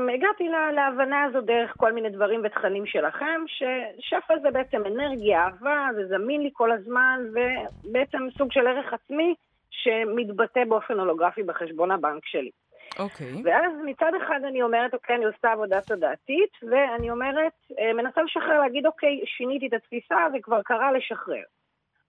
[0.07, 5.89] והגעתי לה- להבנה הזו דרך כל מיני דברים ותכנים שלכם, ששפע זה בעצם אנרגיה, אהבה,
[5.95, 9.35] זה זמין לי כל הזמן, ובעצם סוג של ערך עצמי
[9.71, 12.51] שמתבטא באופן הולוגרפי בחשבון הבנק שלי.
[12.99, 13.43] אוקיי.
[13.45, 18.61] ואז מצד אחד אני אומרת, אוקיי, אני עושה עבודה תודעתית, ואני אומרת, אה, מנסה לשחרר,
[18.61, 21.43] להגיד, אוקיי, שיניתי את התפיסה, זה כבר קרה לשחרר.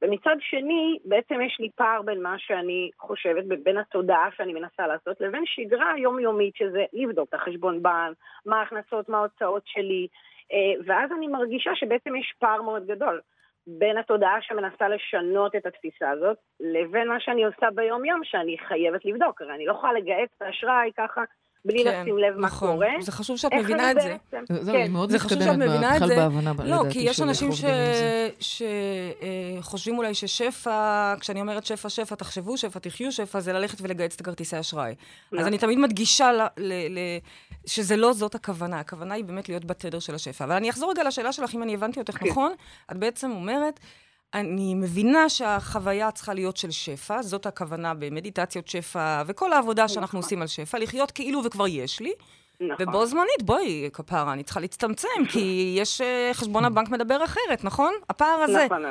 [0.01, 5.21] ומצד שני, בעצם יש לי פער בין מה שאני חושבת, בין התודעה שאני מנסה לעשות,
[5.21, 10.07] לבין שגרה יומיומית, שזה לבדוק את החשבון בנק, מה ההכנסות, מה ההוצאות שלי,
[10.53, 13.21] אה, ואז אני מרגישה שבעצם יש פער מאוד גדול
[13.77, 19.41] בין התודעה שמנסה לשנות את התפיסה הזאת, לבין מה שאני עושה ביום-יום, שאני חייבת לבדוק.
[19.41, 21.23] הרי אני לא יכולה לגהץ את האשראי ככה,
[21.65, 22.71] בלי כן, לשים לב מה נכון.
[22.71, 22.87] קורה.
[23.01, 24.15] זה חשוב שאת מבינה אני את זה.
[24.31, 24.75] בעצם- כן.
[24.75, 26.15] היא מאוד זה חשוב שאת מתקדמת מבינה את בכלל זה.
[26.15, 28.29] בהבנה, לא, כי יש אנשים זה.
[29.59, 30.71] שחושבים אולי ששפע,
[31.19, 34.91] כשאני אומרת שפע, שפע, תחשבו שפע, תחיו שפע, זה ללכת ולגייס את הכרטיסי אשראי.
[34.91, 34.95] אז
[35.31, 35.47] לא.
[35.47, 37.19] אני תמיד מדגישה ל- ל- ל-
[37.65, 40.45] שזה לא זאת הכוונה, הכוונה היא באמת להיות בתדר של השפע.
[40.45, 42.27] אבל אני אחזור רגע לשאלה שלך, אם אני הבנתי אותך כן.
[42.29, 42.51] נכון,
[42.91, 43.79] את בעצם אומרת,
[44.33, 50.25] אני מבינה שהחוויה צריכה להיות של שפע, זאת הכוונה במדיטציות שפע, וכל העבודה שאנחנו נכון.
[50.27, 52.13] עושים על שפע, לחיות כאילו וכבר יש לי.
[52.61, 52.87] נכון.
[52.87, 57.93] ובו זמנית, בואי, כפרה, אני צריכה להצטמצם, כי יש, אה, חשבון הבנק מדבר אחרת, נכון?
[58.09, 58.65] הפער הזה.
[58.65, 58.85] נכון.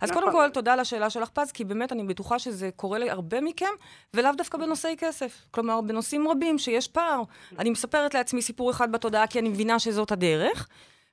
[0.00, 0.22] אז נכון.
[0.22, 3.66] קודם כל, תודה על השאלה שלך, פז, כי באמת אני בטוחה שזה קורה להרבה מכם,
[4.14, 5.44] ולאו דווקא בנושאי כסף.
[5.50, 7.22] כלומר, בנושאים רבים שיש פער.
[7.58, 10.68] אני מספרת לעצמי סיפור אחד בתודעה, כי אני מבינה שזאת הדרך.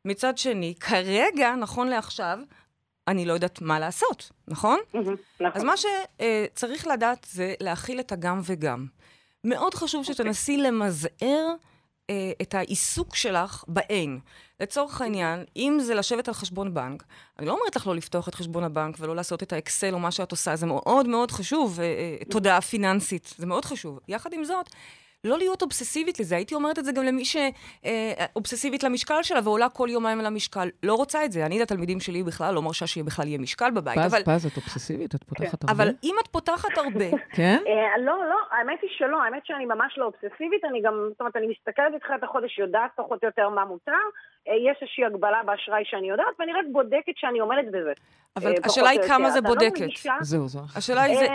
[0.06, 2.40] מצד שני, כרגע, נכון לעכשיו,
[3.08, 4.80] אני לא יודעת מה לעשות, נכון?
[4.94, 5.52] מהמם, נכון.
[5.54, 8.86] אז מה שצריך לדעת זה להכיל את הגם וגם.
[9.44, 11.54] מאוד חשוב שתנסי למזער
[12.10, 14.20] אה, את העיסוק שלך באין.
[14.60, 17.04] לצורך העניין, אם זה לשבת על חשבון בנק,
[17.40, 20.12] אני לא אומרת לך לא לפתוח את חשבון הבנק ולא לעשות את האקסל או מה
[20.12, 24.00] שאת עושה, זה מאוד מאוד חשוב, אה, אה, תודעה פיננסית, זה מאוד חשוב.
[24.08, 24.70] יחד עם זאת,
[25.26, 26.36] לא להיות אובססיבית לזה.
[26.36, 30.70] הייתי אומרת את זה גם למי שאובססיבית למשקל שלה ועולה כל יומיים על המשקל.
[30.84, 31.46] לא רוצה את זה.
[31.46, 34.00] אני לתלמידים שלי בכלל לא מרשה שבכלל יהיה משקל בבית.
[34.00, 35.16] פז, אבל, פז, את אובססיבית?
[35.16, 35.84] את פותחת הרבה?
[35.84, 37.58] אבל אם את פותחת הרבה, כן?
[37.68, 41.36] אה, לא, לא, האמת היא שלא, האמת שאני ממש לא אובססיבית, אני גם, זאת אומרת,
[41.36, 43.92] אני מסתכלת בתחילת החודש, יודעת פחות או יותר מה מותר,
[44.48, 47.94] אה, יש איזושהי הגבלה באשראי שאני יודעת, ואני רק בודקת שאני עומדת בזה.
[48.36, 49.30] אבל אה, השאלה היא כמה.
[49.30, 49.88] זה לא בודקת.
[50.22, 50.62] זהו, זהו.
[50.76, 51.26] השאלה היא זה...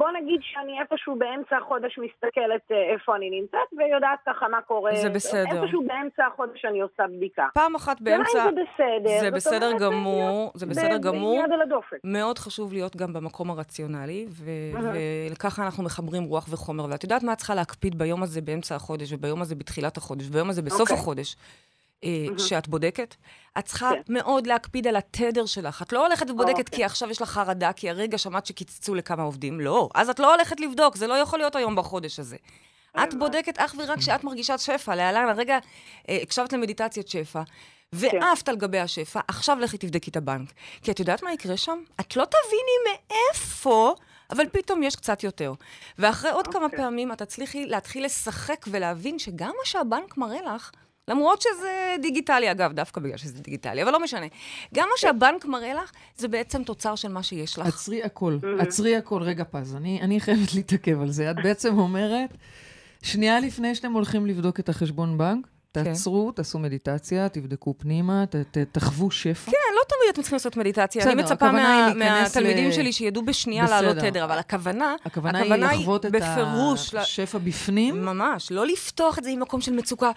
[0.00, 4.96] בוא נגיד שאני איפשהו באמצע החודש מסתכלת אה, איפה אני נמצאת, ויודעת ככה מה קורה.
[4.96, 5.62] זה בסדר.
[5.62, 7.46] איפשהו באמצע החודש אני עושה בדיקה.
[7.54, 8.44] פעם אחת באמצע...
[8.44, 9.20] זה בסדר.
[9.20, 11.44] זה בסדר גמור, זה בסדר גמור.
[12.04, 14.26] מאוד חשוב להיות גם במקום הרציונלי.
[15.32, 16.84] וככה אנחנו מחברים רוח וחומר.
[16.90, 20.50] ואת יודעת מה את צריכה להקפיד ביום הזה באמצע החודש, וביום הזה בתחילת החודש, וביום
[20.50, 20.96] הזה בסוף אוקיי.
[20.96, 21.36] החודש,
[22.38, 23.14] שאת בודקת?
[23.58, 24.12] את צריכה כן.
[24.14, 25.82] מאוד להקפיד על התדר שלך.
[25.82, 26.76] את לא הולכת ובודקת אוקיי.
[26.76, 29.60] כי עכשיו יש לך חרדה, כי הרגע שמעת שקיצצו לכמה עובדים.
[29.60, 29.88] לא.
[29.94, 32.36] אז את לא הולכת לבדוק, זה לא יכול להיות היום בחודש הזה.
[33.02, 34.94] את בודקת אך ורק כשאת מרגישה שפע.
[34.94, 35.58] להלן, הרגע
[36.08, 37.42] אה, הקשבת למדיטציית שפע,
[37.92, 40.52] ועפת על גבי השפע, עכשיו לכי תבדקי את הבנק.
[40.82, 41.78] כי את יודעת מה יקרה שם?
[42.00, 43.94] את לא תביני מאיפה,
[44.30, 45.52] אבל פתאום יש קצת יותר.
[45.98, 50.70] ואחרי עוד כמה פעמים את תצליחי להתחיל לשחק ולהבין שגם מה שהבנק מראה לך,
[51.08, 54.26] למרות שזה דיגיטלי, אגב, דווקא בגלל שזה דיגיטלי, אבל לא משנה.
[54.74, 57.66] גם מה שהבנק מראה לך, זה בעצם תוצר של מה שיש לך.
[57.66, 59.22] עצרי הכל, עצרי הכל.
[59.22, 61.30] רגע, פז, אני, אני חייבת להתעכב על זה.
[61.30, 62.30] את בעצם אומרת,
[63.02, 68.58] שנייה לפני שאתם הולכים לבדוק את החשבון בנק, תעצרו, תעשו מדיטציה, תבדקו פנימה, ת, ת,
[68.72, 69.50] תחוו שפע.
[69.50, 71.02] כן, לא תמיד אתם צריכים לעשות מדיטציה.
[71.04, 73.74] אני בסדר, מצפה הכוונה היא מה, מהתלמידים ל- שלי שידעו בשנייה בסדר.
[73.80, 78.04] לעלות תדר, אבל הכוונה, הכוונה היא לחוות את בפירוש, ל- השפע בפנים.
[78.04, 80.10] ממש, לא לפתוח את זה עם מקום של מצוקה.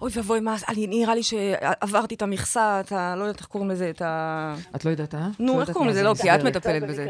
[0.00, 3.14] אוי ואבוי, מה, אני, נראה לי שעברתי את המכסה, את ה...
[3.16, 4.54] לא יודעת איך קוראים לזה, את ה...
[4.76, 5.28] את לא יודעת, אה?
[5.38, 5.98] נו, לא איך קוראים לזה?
[5.98, 6.42] זה לא, כי את.
[6.44, 7.06] מטפלת זה בזה.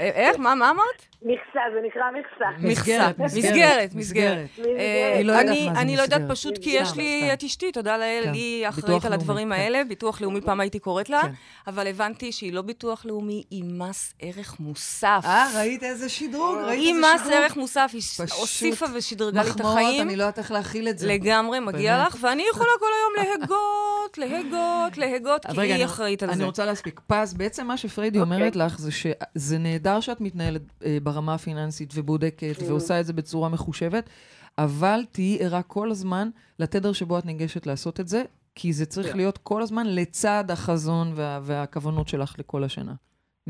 [0.00, 0.36] איך?
[0.38, 1.06] מה, מה אמרת?
[1.22, 2.68] מכסה, זה נקרא מכסה.
[2.68, 3.38] מסגרת, מכסה.
[3.38, 4.46] מסגרת, מסגרת.
[4.78, 6.20] אה, היא לא אני- אני לא יודעת.
[6.28, 7.32] פשוט כי יש לי סתם.
[7.32, 8.32] את אשתי, תודה לאל, כן.
[8.32, 9.52] היא אחראית על הדברים כן.
[9.52, 9.82] האלה.
[9.88, 11.28] ביטוח לאומי, פעם הייתי קוראת לה, כן.
[11.66, 15.20] אבל הבנתי שהיא לא ביטוח לאומי, היא מס ערך מוסף.
[15.24, 16.58] אה, ראית איזה שדרוג?
[16.58, 17.34] ראית היא איזה מס שדרוג?
[17.34, 18.02] ערך מוסף, היא
[18.40, 20.02] הוסיפה ושדרגה לי את מחמאות, החיים.
[20.02, 21.06] אני לא יודעת איך להכיל את זה.
[21.08, 22.04] לגמרי, מגיע.
[22.06, 26.44] לך, ואני יכולה כל היום להגות, להגות, להגות, כי היא אני- אחראית על אני זה.
[26.44, 27.00] רוצה להספיק.
[27.06, 28.36] פז, בעצם מה שפריידי אוקיי.
[28.36, 33.48] אומרת לך זה שזה נהדר שאת מתנהלת אה, ברמה הפיננסית ובודקת ועושה את זה בצורה
[33.48, 34.10] מחושבת,
[34.58, 38.22] אבל תהיי ערה כל הזמן לתדר שבו את ניגשת לעשות את זה,
[38.54, 39.16] כי זה צריך כן.
[39.16, 42.94] להיות כל הזמן לצד החזון וה- והכוונות שלך לכל השנה.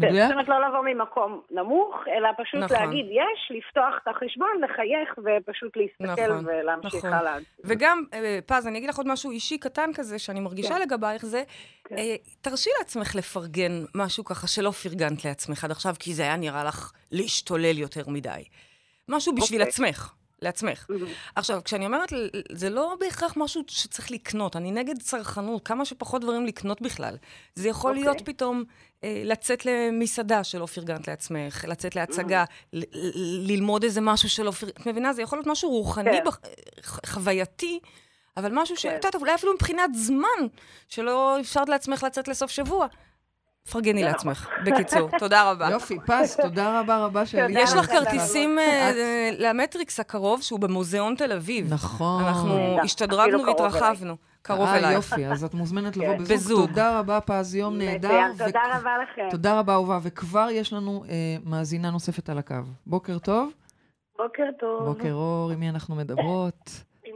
[0.00, 0.22] כן, מדויק?
[0.22, 2.76] זאת אומרת, לא לבוא ממקום נמוך, אלא פשוט נכון.
[2.76, 7.12] להגיד יש, לפתוח את החשבון, לחייך ופשוט להסתכל נכון, ולהמשיך נכון.
[7.12, 7.36] הלאה.
[7.64, 10.80] וגם, אה, פז, אני אגיד לך עוד משהו אישי קטן כזה, שאני מרגישה כן.
[10.80, 11.42] לגבייך, זה,
[11.84, 11.98] כן.
[11.98, 16.64] אה, תרשי לעצמך לפרגן משהו ככה שלא פרגנת לעצמך עד עכשיו, כי זה היה נראה
[16.64, 18.44] לך להשתולל יותר מדי.
[19.08, 19.70] משהו בשביל אוקיי.
[19.70, 20.86] עצמך, לעצמך.
[20.88, 21.06] מהמם.
[21.36, 22.12] עכשיו, כשאני אומרת,
[22.52, 27.16] זה לא בהכרח משהו שצריך לקנות, אני נגד צרכנות, כמה שפחות דברים לקנות בכלל.
[27.54, 28.04] זה יכול אוקיי.
[28.04, 28.64] להיות פתאום
[29.04, 34.80] אה, לצאת למסעדה שלא פרגנת לעצמך, לצאת להצגה, ל- ל- ללמוד איזה משהו שלא פרגנת,
[34.80, 35.12] את מבינה?
[35.12, 36.24] זה יכול להיות משהו רוחני, כן.
[36.26, 36.40] בח-
[37.06, 37.78] חווייתי,
[38.36, 38.82] אבל משהו ש...
[38.82, 38.88] כן.
[38.96, 40.46] את יודעת, אולי אפילו מבחינת זמן,
[40.88, 42.86] שלא אפשרת לעצמך לצאת לסוף שבוע.
[43.70, 45.10] פרגני לעצמך, בקיצור.
[45.18, 45.70] תודה רבה.
[45.70, 47.58] יופי, פז, תודה רבה רבה שעלית.
[47.60, 47.86] יש לך.
[47.90, 51.72] כרטיסים אה, אה, למטריקס הקרוב, שהוא במוזיאון תל אביב.
[51.72, 52.24] נכון.
[52.24, 52.78] אנחנו.
[52.82, 54.16] השתדרגנו קרוב והתרחבנו.
[54.42, 54.94] קרוב אה, אלייך.
[54.94, 56.22] יופי, אז את מוזמנת לבוא כן.
[56.22, 56.36] בזוג.
[56.36, 56.68] בזוג.
[56.68, 58.32] תודה רבה, פז, יום נהדר.
[58.38, 59.28] תודה רבה לכם.
[59.30, 59.98] תודה רבה, אהובה.
[60.02, 62.54] וכבר יש לנו אה, מאזינה נוספת על הקו.
[62.86, 63.50] בוקר טוב.
[64.18, 64.84] בוקר טוב.
[64.84, 66.70] בוקר אור, עם מי אנחנו מדברות?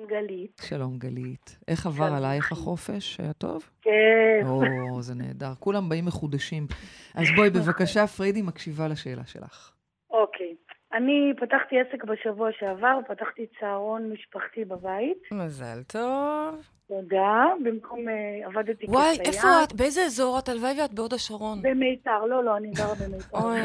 [0.08, 0.60] גלית.
[0.64, 1.58] שלום, גלית.
[1.68, 2.16] איך עבר שלום.
[2.16, 3.20] עלייך החופש?
[3.20, 3.70] היה טוב?
[3.82, 4.46] כן.
[4.46, 5.52] או, זה נהדר.
[5.58, 6.66] כולם באים מחודשים.
[7.14, 9.70] אז בואי, בבקשה, פריידי מקשיבה לשאלה שלך.
[10.10, 10.54] אוקיי.
[10.92, 15.18] אני פתחתי עסק בשבוע שעבר, פתחתי צהרון משפחתי בבית.
[15.32, 16.54] מזל טוב.
[16.88, 17.44] תודה.
[17.64, 19.34] במקום, אה, עבדתי וואי, כסייעת.
[19.34, 19.72] איפה את?
[19.72, 20.48] באיזה אזור את?
[20.48, 21.62] הלוואי ואת בהוד השרון.
[21.62, 22.24] במיתר.
[22.28, 23.38] לא, לא, אני גרה במיתר.
[23.38, 23.60] אוי.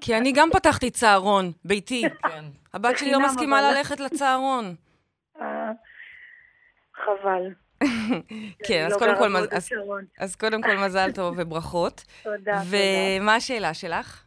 [0.00, 2.02] כי אני גם פתחתי צהרון, ביתי.
[2.22, 2.44] כן.
[2.74, 4.64] הבת שלי לא מסכימה ללכת לצהרון.
[6.94, 7.42] חבל.
[8.68, 9.70] כן, אז לא קודם גרה כל, אז-.
[10.20, 12.00] אז קודם כל מזל טוב וברכות.
[12.22, 12.56] תודה, תודה.
[13.20, 14.24] ומה השאלה שלך?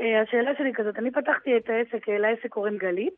[0.00, 3.14] אה, השאלה שלי כזאת, אני פתחתי את העסק, לעסק קוראים גלית,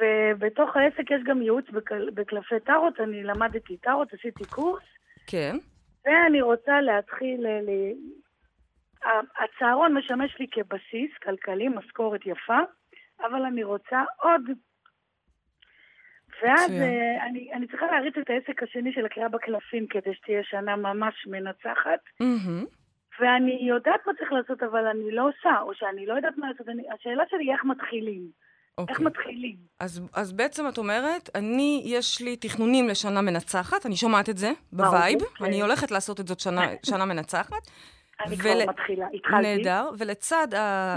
[0.00, 4.82] ובתוך העסק יש גם ייעוץ בקל- בקלפי טארוט, אני למדתי טארוט, עשיתי קורס,
[5.26, 5.56] כן.
[6.04, 7.46] ואני רוצה להתחיל...
[7.46, 8.14] ל-
[9.44, 12.58] הצהרון משמש לי כבסיס כלכלי, משכורת יפה,
[13.20, 14.42] אבל אני רוצה עוד.
[16.42, 16.70] ואז.
[16.70, 21.14] אה, אני, אני צריכה להריץ את העסק השני של הקריאה בקלפים כדי שתהיה שנה ממש
[21.26, 22.00] מנצחת.
[23.20, 26.68] ואני יודעת מה צריך לעשות, אבל אני לא עושה, או שאני לא יודעת מה לעשות.
[26.68, 28.22] אני, השאלה שלי היא איך מתחילים.
[28.78, 29.06] איך אוקיי.
[29.06, 29.56] מתחילים?
[29.80, 34.52] אז, אז בעצם את אומרת, אני, יש לי תכנונים לשנה מנצחת, אני שומעת את זה
[34.72, 35.44] ב vibe, כן.
[35.44, 37.70] אני הולכת לעשות את זאת שנה, שנה מנצחת.
[38.26, 39.42] אני ול- כבר מתחילה, התחלתי.
[39.42, 40.48] נהדר, ולצד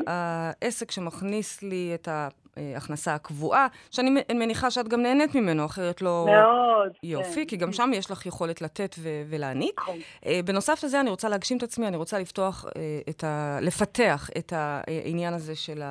[0.07, 2.27] העסק שמכניס לי את, ה,
[2.73, 6.27] ההכנסה הקבועה, שאני מניחה שאת גם נהנית ממנו, אחרת לא...
[6.31, 6.91] מאוד.
[7.03, 7.45] יופי, כן.
[7.45, 9.79] כי גם שם יש לך יכולת לתת ו- ולהעניק.
[9.79, 9.99] נכון.
[10.25, 13.59] אה, בנוסף לזה, אני רוצה להגשים את עצמי, אני רוצה לפתוח אה, את ה...
[13.61, 15.83] לפתח את העניין הזה של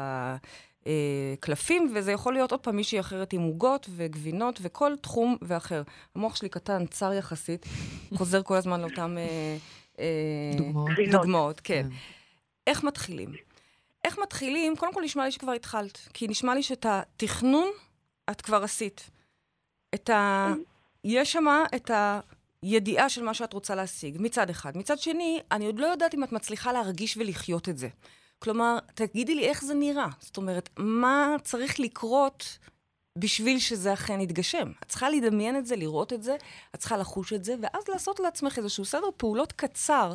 [0.86, 5.82] הקלפים, וזה יכול להיות עוד פעם מישהי אחרת עם עוגות וגבינות וכל תחום ואחר.
[6.14, 7.66] המוח שלי קטן, צר יחסית,
[8.18, 8.84] חוזר כל הזמן.
[8.84, 9.18] אה,
[9.98, 10.04] אה,
[10.56, 10.90] דוגמאות.
[11.10, 11.86] דוגמאות, כן.
[12.66, 13.32] איך מתחילים?
[14.06, 14.76] איך מתחילים?
[14.76, 17.68] קודם כל נשמע לי שכבר התחלת, כי נשמע לי שאת התכנון
[18.30, 19.10] את כבר עשית.
[19.94, 20.52] את ה...
[21.04, 21.90] יש שמה את
[22.62, 24.76] הידיעה של מה שאת רוצה להשיג, מצד אחד.
[24.76, 27.88] מצד שני, אני עוד לא יודעת אם את מצליחה להרגיש ולחיות את זה.
[28.38, 30.08] כלומר, תגידי לי איך זה נראה.
[30.20, 32.58] זאת אומרת, מה צריך לקרות
[33.18, 34.72] בשביל שזה אכן יתגשם?
[34.82, 36.36] את צריכה לדמיין את זה, לראות את זה,
[36.74, 40.14] את צריכה לחוש את זה, ואז לעשות לעצמך איזשהו סדר פעולות קצר.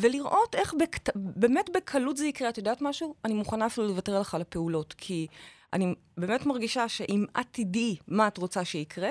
[0.00, 1.10] ולראות איך בקט...
[1.14, 2.48] באמת בקלות זה יקרה.
[2.48, 3.14] את יודעת משהו?
[3.24, 5.26] אני מוכנה אפילו לוותר לך על הפעולות, כי
[5.72, 9.10] אני באמת מרגישה שאם את תדעי מה את רוצה שיקרה,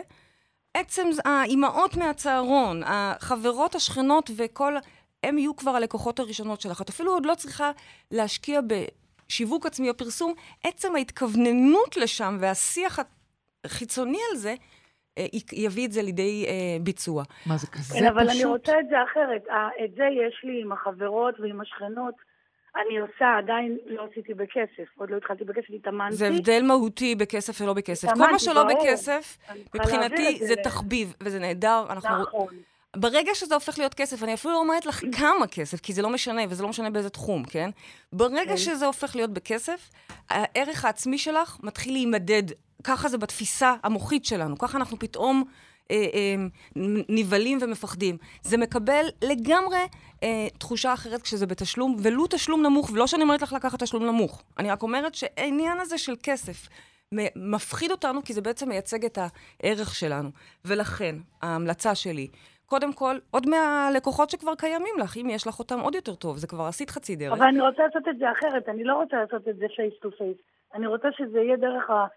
[0.74, 4.74] עצם האימהות מהצהרון, החברות, השכנות וכל...
[5.24, 6.82] הם יהיו כבר הלקוחות הראשונות שלך.
[6.82, 7.72] את אפילו עוד לא צריכה
[8.12, 10.34] להשקיע בשיווק עצמי או פרסום.
[10.63, 13.00] עצם ההתכווננות לשם והשיח
[13.65, 14.56] החיצוני על זה,
[15.54, 17.24] יביא את זה לידי אה, ביצוע.
[17.45, 18.45] מה, זה כזה כן, אבל אני פשוט?
[18.45, 19.47] רוצה את זה אחרת.
[19.50, 22.13] ה- את זה יש לי עם החברות ועם השכנות.
[22.76, 24.97] אני עושה, עדיין לא עשיתי בכסף.
[24.97, 26.15] עוד לא התחלתי בכסף, התאמנתי.
[26.15, 28.08] זה הבדל מהותי בכסף ולא בכסף.
[28.13, 28.84] כל מה שלא ברור.
[28.84, 29.38] בכסף,
[29.76, 31.84] מבחינתי זה ל- תחביב, וזה נהדר.
[31.89, 32.21] אנחנו...
[32.21, 32.47] נכון.
[32.95, 36.10] ברגע שזה הופך להיות כסף, אני אפילו לא אומרת לך כמה כסף, כי זה לא
[36.10, 37.69] משנה, וזה לא משנה באיזה תחום, כן?
[38.13, 38.58] ברגע כן.
[38.58, 39.89] שזה הופך להיות בכסף,
[40.30, 42.43] הערך העצמי שלך מתחיל להימדד.
[42.84, 45.43] ככה זה בתפיסה המוחית שלנו, ככה אנחנו פתאום
[45.91, 46.36] אה, אה,
[47.10, 48.17] נבהלים ומפחדים.
[48.43, 49.80] זה מקבל לגמרי
[50.23, 54.43] אה, תחושה אחרת כשזה בתשלום, ולו תשלום נמוך, ולא שאני אומרת לך לקחת תשלום נמוך.
[54.60, 56.67] אני רק אומרת שהעניין הזה של כסף
[57.36, 59.17] מפחיד אותנו, כי זה בעצם מייצג את
[59.62, 60.30] הערך שלנו.
[60.65, 62.27] ולכן, ההמלצה שלי,
[62.72, 66.48] קודם כל, עוד מהלקוחות שכבר קיימים לך, אם יש לך אותם עוד יותר טוב, זה
[66.48, 67.34] כבר עשית חצי דרך.
[67.34, 68.70] אבל אני רוצה לעשות את זה אחרת.
[68.70, 70.38] אני לא רוצה לעשות את זה face to face.
[70.74, 72.08] אני רוצה שזה יהיה דרך ה-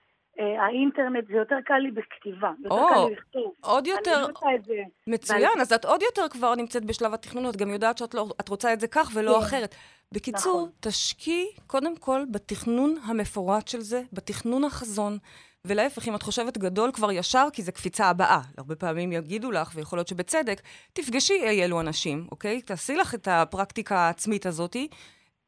[0.40, 2.50] אה, האינטרנט, זה יותר קל לי בכתיבה.
[2.64, 3.52] יותר קל לי לכתוב.
[3.60, 4.74] עוד יותר, רוצה את זה.
[5.06, 8.72] מצוין, אז את עוד יותר כבר נמצאת בשלב התכנון, את גם יודעת שאת לא, רוצה
[8.72, 9.38] את זה כך ולא כן.
[9.46, 9.74] אחרת.
[10.12, 10.68] בקיצור, נכון.
[10.80, 15.18] תשקיעי קודם כל בתכנון המפורט של זה, בתכנון החזון.
[15.64, 18.40] ולהפך, אם את חושבת גדול כבר ישר, כי זה קפיצה הבאה.
[18.58, 22.62] הרבה פעמים יגידו לך, ויכול להיות שבצדק, תפגשי אי אלו אנשים, אוקיי?
[22.62, 24.88] תעשי לך את הפרקטיקה העצמית הזאתי,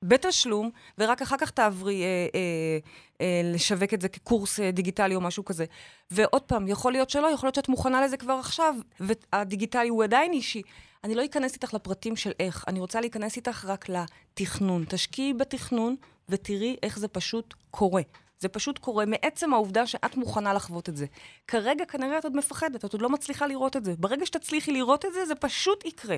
[0.02, 2.79] בתשלום, ורק אחר כך תעברי אה, אה,
[3.20, 5.64] אה, לשווק את זה כקורס אה, דיגיטלי או משהו כזה.
[6.11, 10.33] ועוד פעם, יכול להיות שלא, יכול להיות שאת מוכנה לזה כבר עכשיו, והדיגיטלי הוא עדיין
[10.33, 10.62] אישי.
[11.05, 14.85] אני לא אכנס איתך לפרטים של איך, אני רוצה להיכנס איתך רק לתכנון.
[14.88, 15.96] תשקיעי בתכנון
[16.29, 18.02] ותראי איך זה פשוט קורה.
[18.38, 21.07] זה פשוט קורה מעצם העובדה שאת מוכנה לחוות את זה.
[21.49, 23.94] כרגע כנראה את עוד מפחדת, את עוד לא מצליחה לראות את זה.
[23.99, 26.16] ברגע שתצליחי לראות את זה, זה פשוט יקרה.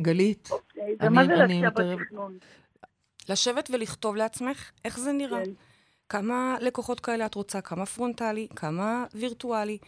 [0.00, 2.38] גלית, אוקיי, אני- ומה זה אני מתערב- בתכנון?
[3.28, 5.44] לשבת ולכתוב לעצמך איך זה נראה.
[5.44, 5.50] כן.
[6.08, 9.78] כמה לקוחות כאלה את רוצה, כמה פרונטלי, כמה וירטואלי,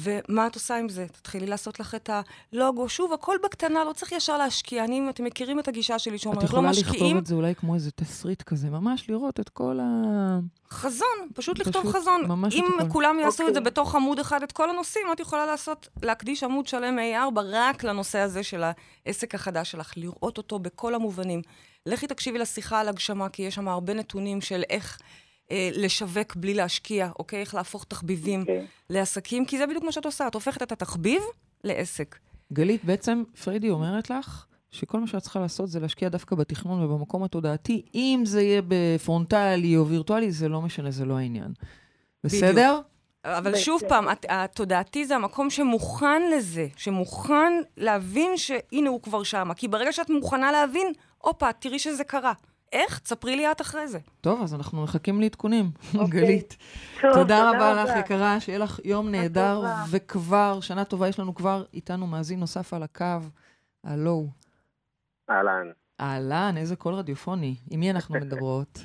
[0.00, 1.06] ומה את עושה עם זה?
[1.08, 2.10] תתחילי לעשות לך את
[2.52, 2.88] הלוגו.
[2.88, 4.84] שוב, הכל בקטנה, לא צריך ישר להשקיע.
[4.84, 7.54] אני, אתם מכירים את הגישה שלי את שאומרת, לא יכולה לכתוב משקיעים, את זה אולי
[7.54, 10.38] כמו איזה תסריט כזה, ממש לראות את כל ה...
[10.70, 12.24] חזון, פשוט לכתוב פשוט חזון.
[12.28, 12.92] ממש אם את הכל.
[12.92, 13.70] כולם יעשו את זה אוקיי.
[13.70, 18.18] בתוך עמוד אחד, את כל הנושאים, את יכולה לעשות, להקדיש עמוד שלם A4 רק לנושא
[18.18, 18.62] הזה של
[19.06, 21.42] העסק החדש שלך, לראות אותו בכל המובנים.
[21.86, 24.98] לכי תקשיבי לשיחה על הגשמה, כי יש שם הרבה נתונים של איך
[25.74, 27.40] לשווק בלי להשקיע, אוקיי?
[27.40, 28.66] איך להפוך תחביבים אוקיי.
[28.90, 31.22] לעסקים, כי זה בדיוק מה שאת עושה, את הופכת את התחביב
[31.64, 32.18] לעסק.
[32.52, 37.22] גלית, בעצם פריידי אומרת לך שכל מה שאת צריכה לעשות זה להשקיע דווקא בתכנון ובמקום
[37.24, 37.82] התודעתי.
[37.94, 41.52] אם זה יהיה בפרונטלי או וירטואלי, זה לא משנה, זה לא העניין.
[42.24, 42.80] בסדר?
[43.24, 43.62] אבל בסדר.
[43.62, 49.54] שוב פעם, הת- התודעתי זה המקום שמוכן לזה, שמוכן להבין שהנה הוא כבר שמה.
[49.54, 50.86] כי ברגע שאת מוכנה להבין,
[51.18, 52.32] הופה, תראי שזה קרה.
[52.72, 52.98] איך?
[52.98, 53.98] תספרי לי את אחרי זה.
[54.20, 55.64] טוב, אז אנחנו מחכים לעדכונים,
[55.98, 56.20] אוקיי.
[56.20, 56.56] גלית.
[57.00, 59.74] טוב, תודה רבה לך, יקרה, שיהיה לך יום נהדר, טובה.
[59.90, 63.04] וכבר, שנה טובה, יש לנו כבר איתנו מאזין נוסף על הקו.
[63.84, 64.26] הלו.
[65.30, 67.54] אהלן, אהלן, איזה קול רדיופוני.
[67.70, 68.78] עם מי אנחנו מדברות?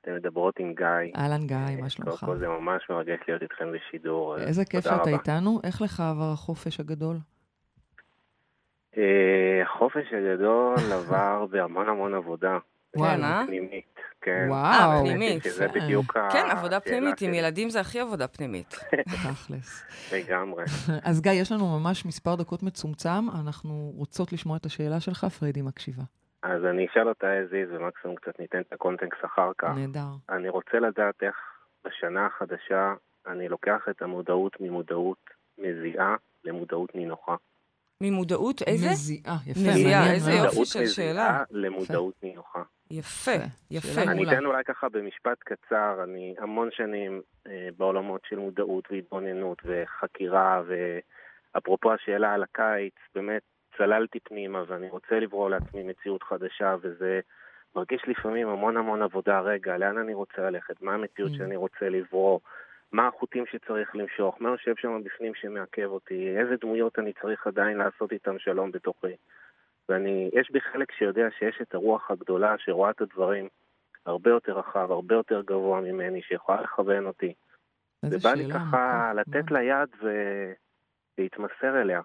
[0.00, 1.12] אתן מדברות עם גיא.
[1.16, 2.20] אהלן גיא, אה, מה שלומך?
[2.20, 4.38] קודם כל זה ממש מרגש להיות איתכם בשידור.
[4.38, 5.10] איזה כיף תודה שאתה.
[5.10, 5.60] איתנו.
[5.64, 7.16] איך לך עבר החופש הגדול?
[8.98, 12.58] אה, החופש הגדול עבר בהמון המון עבודה.
[12.96, 13.42] כן, אה?
[13.46, 14.46] פנימית, כן.
[14.48, 14.92] וואו.
[14.92, 15.42] אה, פנימית.
[15.42, 15.68] שזה.
[15.68, 16.28] בדיוק ה...
[16.32, 17.34] כן, עבודה פנימית, עם.
[17.34, 18.68] ילדים זה הכי עבודה פנימית.
[19.14, 19.84] תכלס.
[20.12, 20.64] לגמרי.
[21.04, 25.62] אז גיא, יש לנו ממש מספר דקות מצומצם, אנחנו רוצות לשמוע את השאלה שלך, פריידי
[25.62, 26.02] מקשיבה.
[26.42, 29.70] אז אני אשאל אותה as is, ומקסימום קצת ניתן את הקונטקסט אחר כך.
[29.76, 30.10] נהדר.
[30.28, 31.36] אני רוצה לדעת איך
[31.84, 32.94] בשנה החדשה
[33.26, 37.36] אני לוקח את המודעות ממודעות מזיעה למודעות נינוחה.
[38.00, 38.86] ממודעות איזה?
[38.90, 40.30] מזיעה, יפה, מזיעה, איזה.
[40.32, 41.12] יופי של שאלה.
[41.12, 42.62] מזיעה למודעות נינוחה.
[42.90, 43.30] יפה,
[43.70, 44.02] יפה.
[44.02, 44.24] אני.
[44.28, 50.62] אתן אולי ככה במשפט קצר, אני המון שנים אה, בעולמות של מודעות והתבוננות וחקירה,
[51.54, 53.42] ואפרופו השאלה על הקיץ, באמת
[53.78, 57.20] צללתי פנימה ואני רוצה לברוא לעצמי מציאות חדשה, וזה
[57.76, 59.40] מרגיש לפעמים המון המון עבודה.
[59.40, 60.82] רגע, לאן אני רוצה ללכת?
[60.82, 61.36] מה המציאות Mm.
[61.38, 62.38] שאני רוצה לברוא?
[62.92, 64.36] מה החוטים שצריך למשוך?
[64.40, 66.38] מה יושב שם בפנים שמעכב אותי?
[66.38, 69.16] איזה דמויות אני צריך עדיין לעשות איתם שלום בתוכי?
[69.88, 73.48] ואני, יש בי חלק שיודע שיש את הרוח הגדולה שרואה את הדברים
[74.06, 77.32] הרבה יותר רחב, הרבה יותר גבוה ממני, שיכולה לכוון אותי.
[78.02, 79.50] איזה ובא לי ככה לתת.
[79.50, 80.08] לה יד ו...
[81.18, 82.00] להתמסר אליה.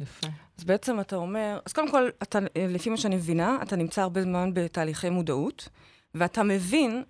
[0.00, 0.26] יפה.
[0.58, 4.02] אז בעצם אתה אומר, אז קודם כל, אתה, אה, לפי מה שאני מבינה, אתה נמצא
[4.02, 5.68] הרבה זמן בתהליכי מודעות,
[6.14, 7.04] ואתה מבין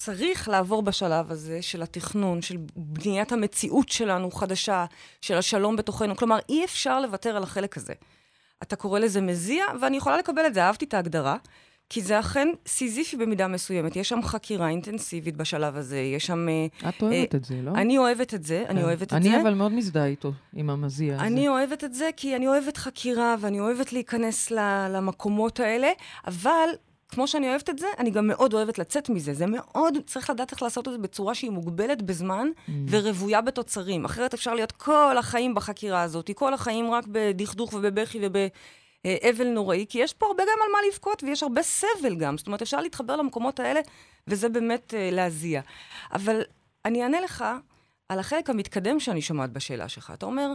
[0.00, 4.84] שצריך לעבור בשלב הזה של התכנון, של בניית המציאות שלנו חדשה,
[5.20, 6.16] של השלום בתוכנו.
[6.16, 7.92] כלומר, אי אפשר לוותר על החלק הזה.
[8.62, 11.36] אתה קורא לזה מזיע, ואני יכולה לקבל את זה, אהבתי את ההגדרה.
[11.92, 13.96] כי זה אכן סיזיפי במידה מסוימת.
[13.96, 16.48] יש שם חקירה אינטנסיבית בשלב הזה, יש שם...
[16.48, 17.70] אה, את אוהבת את זה, לא?
[17.70, 18.86] אני אוהבת את זה, אני כן.
[18.86, 19.40] אוהבת את אני זה.
[19.42, 21.24] אבל מאוד מזדהה איתו, עם המזיע הזה.
[21.24, 25.88] אני אוהבת את זה כי אני אוהבת חקירה ואני אוהבת להיכנס ל- למקומות האלה,
[26.26, 26.68] אבל
[27.10, 29.34] כמו שאני אוהבת את זה, אני גם מאוד אוהבת לצאת מזה.
[29.34, 32.70] זה מאוד, צריך לדעת איך לעשות את זה בצורה שהיא מוגבלת בזמן Mm.
[32.88, 34.04] ורוויה בתוצרים.
[34.04, 39.98] אחרת אפשר להיות כל החיים בחקירה הזאת, כל החיים רק בדכדוך ובבכי ובאבל נוראי, כי
[39.98, 42.38] יש פה הרבה גם על מה לבכות ויש הרבה סבל גם.
[42.38, 43.80] זאת אומרת, אפשר להתחבר למקומות האלה,
[44.26, 45.60] וזה באמת אה, להזיע.
[46.12, 46.42] אבל
[46.84, 47.44] אני אענה לך
[48.08, 50.10] על החלק המתקדם שאני שומעת בשאלה שלך.
[50.14, 50.52] אתה אומר,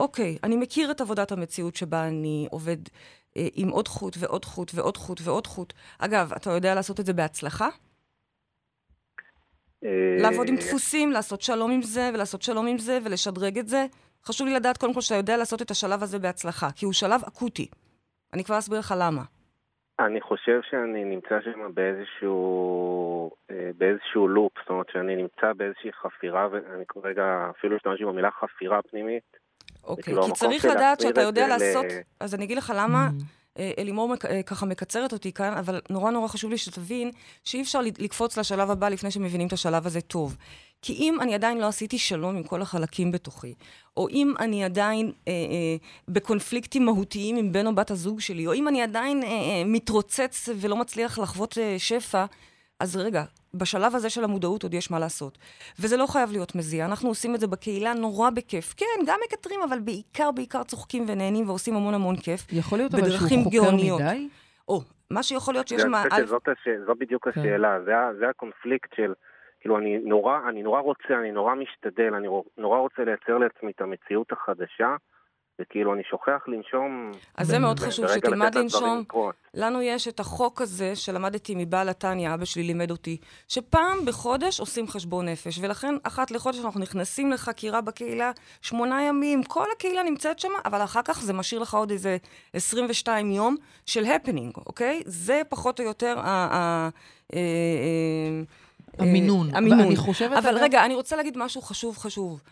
[0.00, 2.76] אוקיי, אני מכיר את עבודת המציאות שבה אני עובד
[3.54, 5.72] עם עוד חוט ועוד חוט ועוד חוט ועוד חוט.
[5.98, 7.68] אגב, אתה יודע לעשות את זה בהצלחה?
[9.84, 13.86] אה, לעבוד עם דפוסים, לעשות שלום עם זה, ולעשות שלום עם זה, ולשדרג את זה.
[14.24, 17.20] חשוב לי לדעת קודם כל שאתה יודע לעשות את השלב הזה בהצלחה, כי הוא שלב
[17.28, 17.68] אקוטי.
[18.34, 19.22] אני כבר אסביר לך למה.
[20.00, 26.48] אני חושב שאני נמצא שם באיזשהו, אה, באיזשהו לופ, זאת אומרת שאני נמצא באיזושהי חפירה,
[26.50, 29.45] ואני כרגע אפילו משתמש במהמילה חפירה פנימית.
[29.86, 31.84] אוקיי, כאילו כי צריך לדעת שאתה את יודע ל- לעשות...
[32.20, 33.22] אז אני אגיד לך למה, Mm.
[33.58, 37.10] אה, אלימור אה, ככה מקצרת אותי כאן, אבל נורא נורא חשוב לי שתבין
[37.44, 40.36] שאי אפשר ל- לקפוץ לשלב הבא לפני שמבינים את השלב הזה טוב.
[40.82, 43.54] כי אם אני עדיין לא עשיתי שלום עם כל החלקים בתוכי,
[43.96, 45.76] או אם אני עדיין אה, אה,
[46.08, 50.48] בקונפליקטים מהותיים עם בן או בת הזוג שלי, או אם אני עדיין אה, אה, מתרוצץ
[50.56, 52.24] ולא מצליח לחוות אה, שפע,
[52.80, 53.22] אז רגע,
[53.54, 55.38] בשלב הזה של המודעות עוד יש מה לעשות.
[55.80, 58.74] וזה לא חייב להיות מזיע, אנחנו עושים את זה בקהילה נורא בכיף.
[58.76, 62.40] כן, גם מקטרים, אבל בעיקר, בעיקר צוחקים ונהנים ועושים המון המון כיף.
[62.52, 64.00] יכול להיות אבל שהוא חוקר גאוניות.
[64.00, 64.28] מדי?
[64.68, 65.84] או, מה שיכול להיות שיש.
[65.84, 66.68] אני חושב א', שזאת הש...
[66.86, 67.40] זו בדיוק כן.
[67.40, 69.12] השאלה, זה, זה הקונפליקט של,
[69.60, 73.80] כאילו, אני נורא, אני נורא רוצה, אני נורא משתדל, אני נורא רוצה לייצר לעצמי את
[73.80, 74.96] המציאות החדשה,
[75.60, 77.12] וכאילו, אני שוכח לנשום...
[77.36, 79.04] אז זה מאוד חשוב, שתלמד לנשום.
[79.54, 83.16] לנו יש את החוק הזה שלמדתי מבעל התניא, אבא שלי לימד אותי,
[83.48, 88.30] שפעם בחודש עושים חשבון נפש, ולכן אחת לחודש אנחנו נכנסים לחקירה בקהילה,
[88.62, 92.16] שמונה ימים, כל הקהילה נמצאת שם, אבל אחר כך זה משאיר לך עוד איזה
[92.52, 95.02] 22 יום של הפנינג, אוקיי?
[95.06, 96.22] זה פחות או יותר ה...
[96.26, 96.88] ה-
[97.34, 99.50] אה, אה, המינון.
[99.52, 99.80] אה, המינון.
[99.80, 102.42] ואני חושבת, אבל רגע, אני רוצה להגיד משהו חשוב חשוב.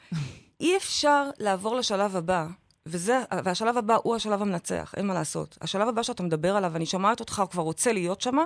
[0.61, 2.47] אי אפשר לעבור לשלב הבא,
[2.89, 5.59] וזה, והשלב הבא הוא השלב המנצח, אין מה לעשות.
[5.61, 8.37] השלב הבא שאתה מדבר עליו, אני שומעת אותך, הוא כבר רוצה להיות שם,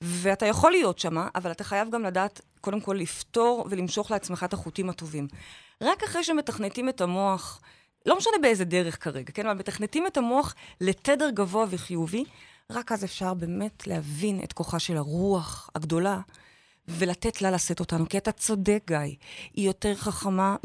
[0.00, 4.52] ואתה יכול להיות שם, אבל אתה חייב גם לדעת, קודם כל, לפתור ולמשוך לעצמך את
[4.52, 5.28] החוטים הטובים.
[5.82, 7.60] רק אחרי שמתכנתים את המוח,
[8.06, 9.46] לא משנה באיזה דרך כרגע, כן?
[9.46, 12.24] אבל מתכנתים את המוח לתדר גבוה וחיובי,
[12.70, 16.20] רק אז אפשר באמת להבין את כוחה של הרוח הגדולה.
[16.88, 18.96] ולתת לה לשאת אותנו, כי אתה צודק, גיא.
[19.54, 20.56] היא יותר חכמה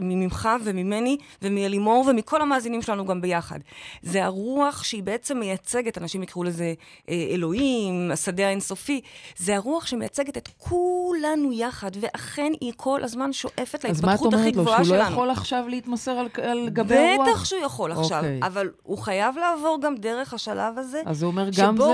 [0.00, 3.58] ממך וממני ומאלימור ומכל המאזינים שלנו גם ביחד.
[4.02, 6.74] זה הרוח שהיא בעצם מייצגת, אנשים יקראו לזה
[7.08, 9.00] אה, אלוהים, השדה האינסופי,
[9.36, 14.34] זה הרוח שמייצגת את כולנו יחד, ואכן היא כל הזמן שואפת אז מה את להתפתחות
[14.34, 15.12] הכי אומרת לו, גבוהה שהוא לא שלנו.
[15.12, 17.28] יכול עכשיו להתמסר על, על גבי הרוח?
[17.28, 18.40] בטח שהוא יכול עכשיו, אוקיי.
[18.42, 21.84] אבל הוא חייב לעבור גם דרך השלב הזה, אז הוא אומר גם זה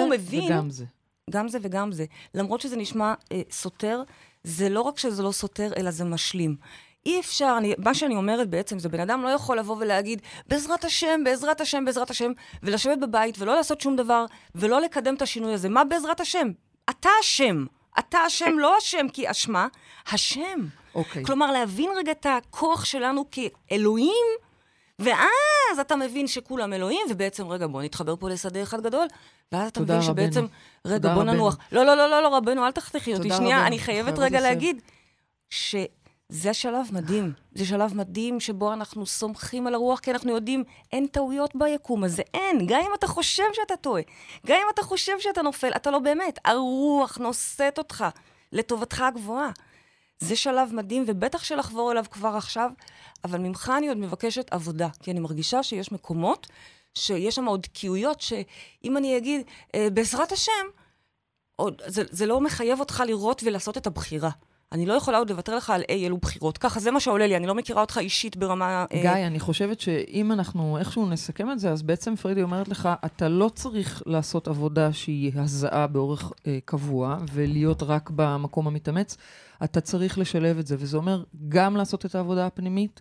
[0.46, 0.84] וגם זה.
[1.30, 2.04] גם זה וגם זה.
[2.34, 4.02] למרות שזה נשמע אה, סותר,
[4.44, 6.56] זה לא רק שזה לא סותר, אלא זה משלים.
[7.06, 10.84] אי אפשר, אני, מה שאני אומרת בעצם, זה בן אדם לא יכול לבוא ולהגיד, בעזרת
[10.84, 14.24] השם, בעזרת השם, בעזרת השם, ולשבת בבית ולא לעשות שום דבר,
[14.54, 15.68] ולא לקדם את השינוי הזה.
[15.68, 16.48] מה בעזרת השם?
[16.90, 17.64] אתה אשם.
[17.98, 19.68] אתה אשם, לא אשם כי אשמה,
[20.12, 20.66] השם.
[20.94, 21.24] אוקיי.
[21.24, 24.26] כלומר, להבין רגע את הכוח שלנו כאלוהים,
[24.98, 29.06] ואז אתה מבין שכולם אלוהים, ובעצם, רגע, בוא נתחבר פה לשדה אחד גדול,
[29.52, 30.08] ואז אתה מבין רבנו.
[30.08, 30.46] שבעצם,
[30.84, 31.32] רגע, בוא רבנו.
[31.32, 31.56] ננוח.
[31.72, 33.30] לא, לא, לא, לא, לא, רבנו, אל תחתכי אותי.
[33.30, 33.66] שנייה, רבנו.
[33.66, 34.42] אני חייבת רגע לסיים.
[34.42, 34.80] להגיד
[35.50, 37.32] שזה שלב מדהים.
[37.54, 42.22] זה שלב מדהים שבו אנחנו סומכים על הרוח, כי אנחנו יודעים, אין טעויות ביקום הזה,
[42.34, 42.66] אין.
[42.66, 44.02] גם אם אתה חושב שאתה טועה,
[44.46, 46.38] גם אם אתה חושב שאתה נופל, אתה לא באמת.
[46.44, 48.04] הרוח נושאת אותך
[48.52, 49.50] לטובתך הגבוהה.
[50.20, 52.70] זה שלב מדהים, ובטח שלחבור אליו כבר עכשיו,
[53.24, 56.46] אבל ממך אני עוד מבקשת עבודה, כי אני מרגישה שיש מקומות,
[56.94, 60.66] שיש שם עוד תקיעויות, שאם אני אגיד, אה, בעזרת השם,
[61.56, 64.30] עוד, זה, זה לא מחייב אותך לראות ולעשות את הבחירה.
[64.72, 66.58] אני לא יכולה עוד לוותר לך על אי אלו בחירות.
[66.58, 68.84] ככה, זה מה שעולה לי, אני לא מכירה אותך אישית ברמה...
[68.92, 72.88] אה, גיא, אני חושבת שאם אנחנו איכשהו נסכם את זה, אז בעצם פרידי אומרת לך,
[73.04, 79.16] אתה לא צריך לעשות עבודה שהיא הזעה באורך אה, קבוע, ולהיות רק במקום המתאמץ,
[79.64, 83.00] אתה צריך לשלב את זה, וזה אומר גם לעשות את העבודה הפנימית,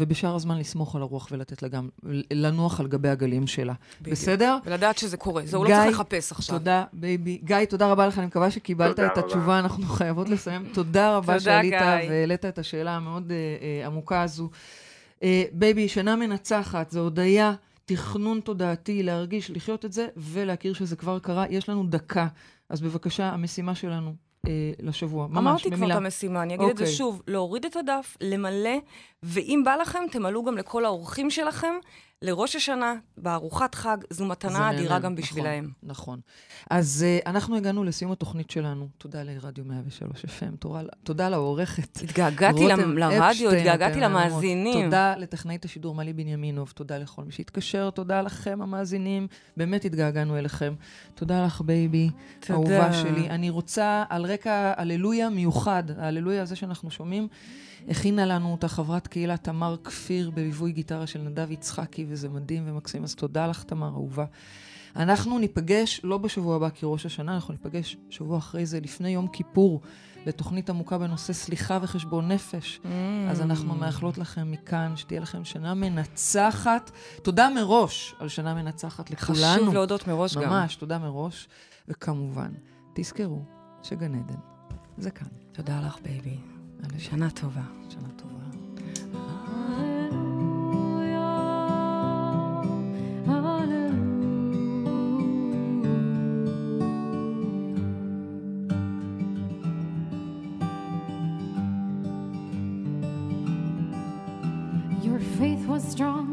[0.00, 1.88] ובשאר הזמן לסמוך על הרוח ולתת לה גם,
[2.30, 3.72] לנוח על גבי הגלים שלה.
[4.00, 4.12] בדיוק.
[4.12, 4.58] בסדר?
[4.64, 6.58] ולדעת שזה קורה, זה הוא לא צריך לחפש עכשיו.
[6.58, 7.40] תודה, בייבי.
[7.44, 9.20] גיא, תודה רבה לך, אני מקווה שקיבלת את רבה.
[9.20, 10.64] התשובה, אנחנו חייבות לסיים.
[10.74, 11.74] תודה רבה שעלית.
[12.08, 14.50] והעלית את השאלה המאוד אה, אה, עמוקה הזו.
[15.22, 21.18] אה, בייבי, שנה מנצחת, זו הודיה, תכנון תודעתי, להרגיש, לחיות את זה, ולהכיר שזה כבר
[21.18, 21.44] קרה.
[21.50, 22.26] יש לנו דקה,
[22.68, 24.14] אז בבקשה, המשימה שלנו
[24.48, 25.94] אה, לשבוע, ממש, אמרתי כבר במילה.
[25.94, 26.96] את המשימה, אני אגיד את זה אוקיי.
[26.96, 28.76] שוב, להוריד את הדף, למלא,
[29.22, 31.74] ואם בא לכם, תמלאו גם לכל האורחים שלכם.
[32.22, 35.70] לראש השנה, בארוחת חג, זו מתנה אדירה מהמם, גם נכון, בשבילהם.
[35.82, 36.20] נכון.
[36.70, 38.88] אז אה, אנחנו הגענו לסיום התוכנית שלנו.
[38.98, 42.02] תודה לרדיו 103 FM, תודה, תודה לעורכת.
[42.02, 44.00] התגעגעתי רותם לרדיו, התגעגעתי.
[44.00, 44.84] למאזינים.
[44.84, 50.74] תודה לטכנאית השידור מלי בנימינוב, תודה לכל מי שהתקשר, תודה לכם המאזינים, באמת התגעגענו אליכם.
[51.14, 52.10] תודה לך, בייבי,
[52.40, 52.54] תודה.
[52.54, 53.30] אהובה שלי.
[53.30, 57.28] אני רוצה, על רקע הללויה מיוחד, ההללויה הזה שאנחנו שומעים,
[57.88, 63.04] הכינה לנו אותה חברת קהילה תמר כפיר בליווי גיטרה של נדב יצחקי, וזה מדהים ומקסים,
[63.04, 64.24] אז תודה לך, תמר, אהובה.
[64.96, 69.80] אנחנו ניפגש לא בשבוע הבא כראש השנה, אנחנו ניפגש שבוע אחרי זה, לפני יום כיפור,
[70.26, 72.80] לתוכנית עמוקה בנושא סליחה וחשבון נפש.
[72.82, 72.86] Mm.
[73.30, 76.90] אז אנחנו מאחלות לכם מכאן שתהיה לכם שנה מנצחת.
[77.22, 79.62] תודה מראש על שנה מנצחת לכולנו.
[79.62, 80.50] חשוב להודות מראש גם.
[80.50, 81.48] ממש, תודה מראש.
[81.88, 82.50] וכמובן,
[82.94, 83.42] תזכרו
[83.82, 84.38] שגן עדן
[84.98, 85.28] זה כאן.
[85.52, 86.57] תודה לך, בייבי.
[86.83, 86.99] הלב.
[86.99, 87.61] שנה טובה.
[87.89, 88.33] שנה טובה.
[105.03, 106.27] Your faith was strong,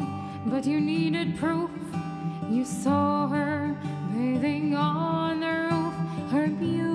[0.52, 1.70] but you needed proof.
[2.56, 3.76] You saw her
[4.12, 5.94] bathing on the roof,
[6.32, 6.93] her beauty